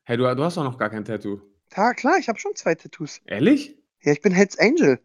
[0.07, 1.41] Hey, du, du hast doch noch gar kein Tattoo.
[1.75, 3.21] ja, klar, ich habe schon zwei Tattoos.
[3.25, 3.75] Ehrlich?
[4.05, 4.99] Ja, ich bin Hells Angel.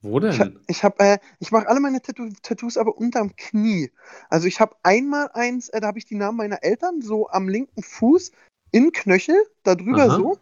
[0.00, 0.60] Wo Ich, denn?
[0.68, 3.90] ich habe, äh, ich mache alle meine Tattoo Tattoos aber unterm Knie.
[4.28, 7.48] Also ich habe einmal eins, äh, da habe ich die Namen meiner Eltern so am
[7.48, 8.30] linken Fuß
[8.70, 10.16] in Knöchel, da drüber Aha.
[10.16, 10.38] so.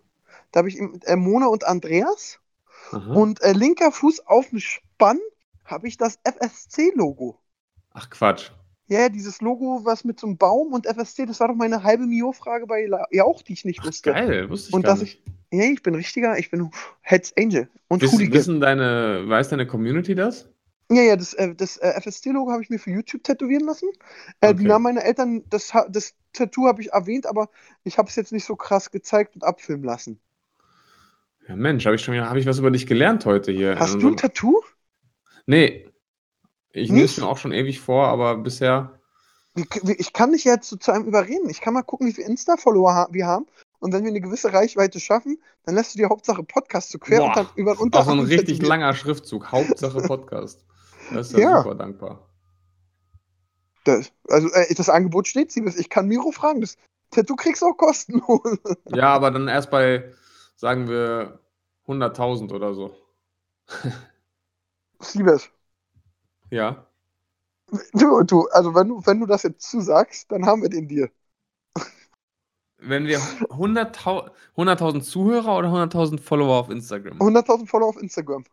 [0.51, 2.41] Da habe ich äh, Mona und Andreas.
[2.91, 3.15] Aha.
[3.15, 5.19] Und äh, linker Fuß auf dem Spann
[5.65, 7.39] habe ich das FSC-Logo.
[7.95, 8.51] Ach Quatsch.
[8.89, 11.83] Ja, ja, dieses Logo, was mit so einem Baum und FSC, das war doch meine
[11.83, 14.17] halbe Mio-Frage bei La ja auch, die ich nicht Ach, wusste.
[14.17, 15.13] geil, wusste ich Und gar dass nicht.
[15.13, 15.23] ich,
[15.53, 16.71] ja, ich bin richtiger, ich bin
[17.03, 18.33] Heads Angel und Wissen, Hooligan.
[18.33, 20.51] wissen deine, weiß deine Community das?
[20.91, 23.89] Ja, ja, das, äh, das äh, FSC-Logo habe ich mir für YouTube tätowieren lassen.
[24.41, 24.67] Äh, Die Okay.
[24.67, 27.49] Namen meiner Eltern, das, das Tattoo habe ich erwähnt, aber
[27.85, 30.21] ich habe es jetzt nicht so krass gezeigt und abfilmen lassen.
[31.49, 33.77] Ja, Mensch, habe ich schon habe ich was über dich gelernt heute hier.
[33.79, 34.63] Hast du ein Tattoo?
[35.47, 35.92] Nee.
[36.73, 38.99] Ich nehme es mir auch schon ewig vor, aber bisher.
[39.99, 41.51] Ich kann dich jetzt zu einem überreden.
[41.51, 43.47] Ich kann mal gucken, wie viele Insta-Follower wir haben.
[43.81, 47.19] Und wenn wir eine gewisse Reichweite schaffen, dann lässt du dir Hauptsache Podcast zu quer
[47.19, 48.69] Boah, und dann über den Auch so ein richtig tätowieren.
[48.69, 49.53] langer Schriftzug.
[49.53, 50.65] Hauptsache Podcast.
[51.13, 51.63] Das ist ja, Ja.
[51.63, 52.29] super dankbar.
[53.85, 55.77] Das, also äh, das Angebot steht, Siebes.
[55.77, 56.61] Ich kann Miro fragen.
[56.61, 56.77] Das
[57.11, 58.41] Tattoo kriegst du auch kostenlos.
[58.95, 60.13] Ja, aber dann erst bei,
[60.57, 61.41] sagen wir,
[61.89, 62.95] 100.000 oder so.
[65.01, 65.51] Siebes.
[66.53, 66.87] Ja.
[67.95, 71.11] Du, du, also wenn du, wenn du das jetzt zusagst, dann haben wir den Deal.
[72.77, 77.19] Wenn wir 100.000 100.000 Zuhörer oder 100.000 Follower auf Instagram?
[77.19, 78.45] 100.000 Follower auf Instagram.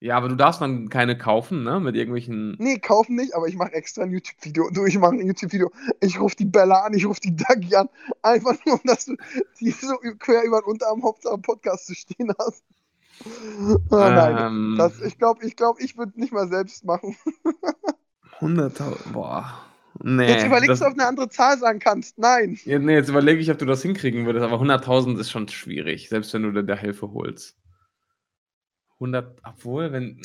[0.00, 1.80] Ja, aber du darfst dann keine kaufen, ne?
[1.80, 2.56] Mit irgendwelchen.
[2.58, 4.68] Nee, kaufen nicht, aber ich mache extra ein YouTube-Video.
[4.70, 5.72] Du, ich mache ein YouTube-Video.
[6.00, 7.88] Ich rufe die Bella an, ich rufe die Dagi an.
[8.20, 9.16] Einfach nur, um dass du
[9.60, 12.62] die so quer über den Unterarm Hauptsache Podcast zu stehen hast.
[13.90, 14.36] Ah, nein.
[14.38, 17.16] ähm, Das, ich glaube, ich, glaub, ich würde nicht mal selbst machen.
[18.40, 19.12] 100.000.
[19.12, 19.64] Boah.
[20.00, 20.28] Nee.
[20.28, 22.18] Jetzt überlegst du, ob du eine andere Zahl sagen kannst.
[22.18, 22.56] Nein.
[22.64, 26.08] Ja, nee, jetzt überlege ich, ob du das hinkriegen würdest, aber 100.000 ist schon schwierig,
[26.08, 27.56] selbst wenn du dir da Hilfe holst.
[29.00, 30.20] 100, obwohl, wenn.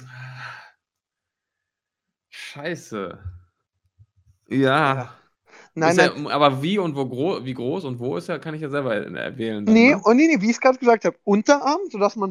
[2.29, 3.19] Scheiße.
[4.49, 5.15] Ja.
[5.75, 6.25] Nein, ist nein.
[6.25, 8.69] Ja, aber wie und wo groß, wie groß und wo ist ja, kann ich ja
[8.69, 9.65] selber äh, wählen.
[9.65, 10.01] dann, Nee, ne?
[10.03, 12.29] und nee, nee, wie ich es gerade gesagt habe, Unterarm, sodass man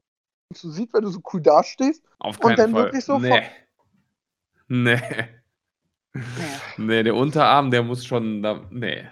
[0.57, 2.03] so sieht, wenn du so cool dastehst.
[2.18, 2.84] Auf und keinen dann Fall.
[2.84, 3.42] wirklich so Nee.
[4.68, 5.00] Nee.
[6.76, 8.66] Nee, der Unterarm, der muss schon da.
[8.70, 9.09] Nee.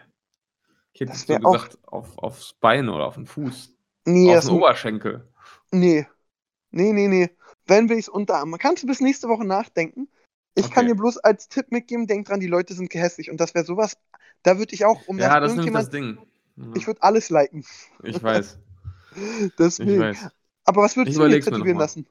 [0.93, 3.75] Ich hätte Das so gesagt, auf, aufs Bein oder auf den Fuß.
[4.07, 5.27] Nee, auf den Oberschenkel.
[5.71, 6.07] nee.
[6.73, 7.31] Nee, nee, nee.
[7.67, 8.57] Wenn will ich es Unterarm.
[8.59, 10.09] Kannst du bis nächste Woche nachdenken?
[10.55, 10.95] Ich kann Okay.
[10.95, 13.31] dir bloß als Tipp mitgeben, denk dran, die Leute sind gehässig.
[13.31, 13.97] Und das wäre sowas,
[14.43, 16.19] da würde ich auch, um Ja, das das ist das Ding.
[16.57, 17.65] Ja, ich würde alles liken.
[18.03, 18.59] ich weiß.
[19.17, 20.01] Ich Deswegen.
[20.01, 20.29] weiß.
[20.71, 22.07] Aber was würdest Ich du dir tätowieren lassen?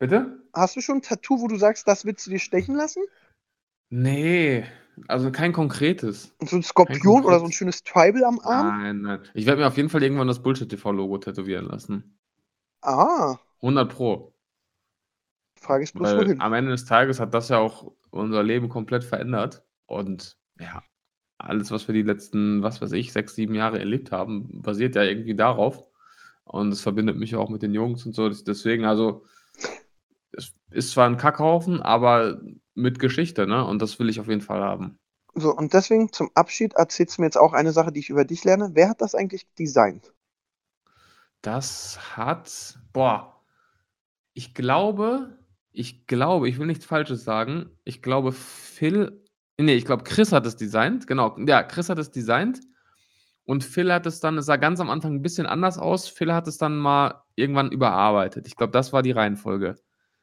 [0.00, 0.38] Bitte?
[0.54, 3.02] Hast du schon ein Tattoo, wo du sagst, das willst du dir stechen lassen?
[3.90, 4.64] Nee,
[5.06, 6.34] also kein konkretes.
[6.40, 8.78] So ein Skorpion oder so ein schönes Tribal am Arm?
[8.78, 9.20] Nein, nein.
[9.34, 12.18] Ich werde mir auf jeden Fall irgendwann das Bullshit-TV-Logo tätowieren lassen.
[12.82, 14.32] Ah, 100 Pro.
[15.60, 16.40] Frage ist bloß Weil wohin.
[16.40, 19.62] am Ende des Tages hat das ja auch unser Leben komplett verändert.
[19.86, 20.82] Und ja,
[21.38, 25.02] alles, was wir die letzten, was weiß ich, sechs, sieben Jahre erlebt haben, basiert ja
[25.02, 25.88] irgendwie darauf.
[26.44, 28.28] Und es verbindet mich auch mit den Jungs und so.
[28.28, 29.24] Deswegen, also,
[30.32, 32.40] es ist zwar ein Kackhaufen, aber
[32.74, 33.64] mit Geschichte, ne?
[33.64, 34.98] Und das will ich auf jeden Fall haben.
[35.34, 38.24] So, und deswegen zum Abschied erzählst du mir jetzt auch eine Sache, die ich über
[38.24, 38.70] dich lerne.
[38.74, 40.12] Wer hat das eigentlich designt?
[41.42, 43.42] Das hat, boah,
[44.32, 45.36] ich glaube,
[45.72, 47.70] ich glaube, ich will nichts Falsches sagen.
[47.84, 49.24] Ich glaube, Phil,
[49.58, 51.06] nee, ich glaube, Chris hat es designt.
[51.06, 52.60] Genau, ja, Chris hat es designt.
[53.46, 56.08] Und Phil hat es dann, es sah ganz am Anfang ein bisschen anders aus.
[56.08, 58.46] Phil hat es dann mal irgendwann überarbeitet.
[58.46, 59.74] Ich glaube, das war die Reihenfolge.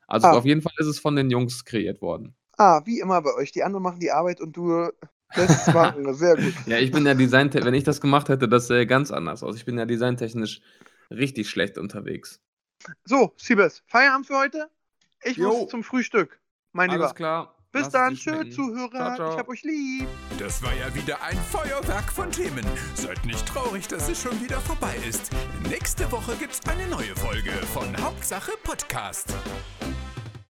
[0.07, 0.31] Also Ah.
[0.33, 2.35] auf jeden Fall ist es von den Jungs kreiert worden.
[2.57, 3.51] Ah, wie immer bei euch.
[3.51, 4.89] Die anderen machen die Arbeit und du
[5.35, 6.13] lässt es machen.
[6.13, 6.53] Sehr gut.
[6.65, 9.55] Ja, ich bin ja Design, wenn ich das gemacht hätte, das sähe ganz anders aus.
[9.55, 10.61] Ich bin ja designtechnisch
[11.09, 12.39] richtig schlecht unterwegs.
[13.05, 14.69] So, Siebes, Feierabend für heute.
[15.23, 15.49] Ich Jo.
[15.49, 16.39] muss zum Frühstück,
[16.71, 17.13] mein Alles Lieber.
[17.13, 17.55] klar.
[17.71, 18.51] Bis Lass dann, schmecken.
[18.51, 18.89] Zuhörer.
[18.89, 19.31] Ciao, ciao.
[19.33, 20.07] Ich hab euch lieb.
[20.37, 22.65] Das war ja wieder ein Feuerwerk von Themen.
[22.95, 25.31] Seid nicht traurig, dass es schon wieder vorbei ist.
[25.69, 29.33] Nächste Woche gibt's eine neue Folge von Hauptsache Podcast.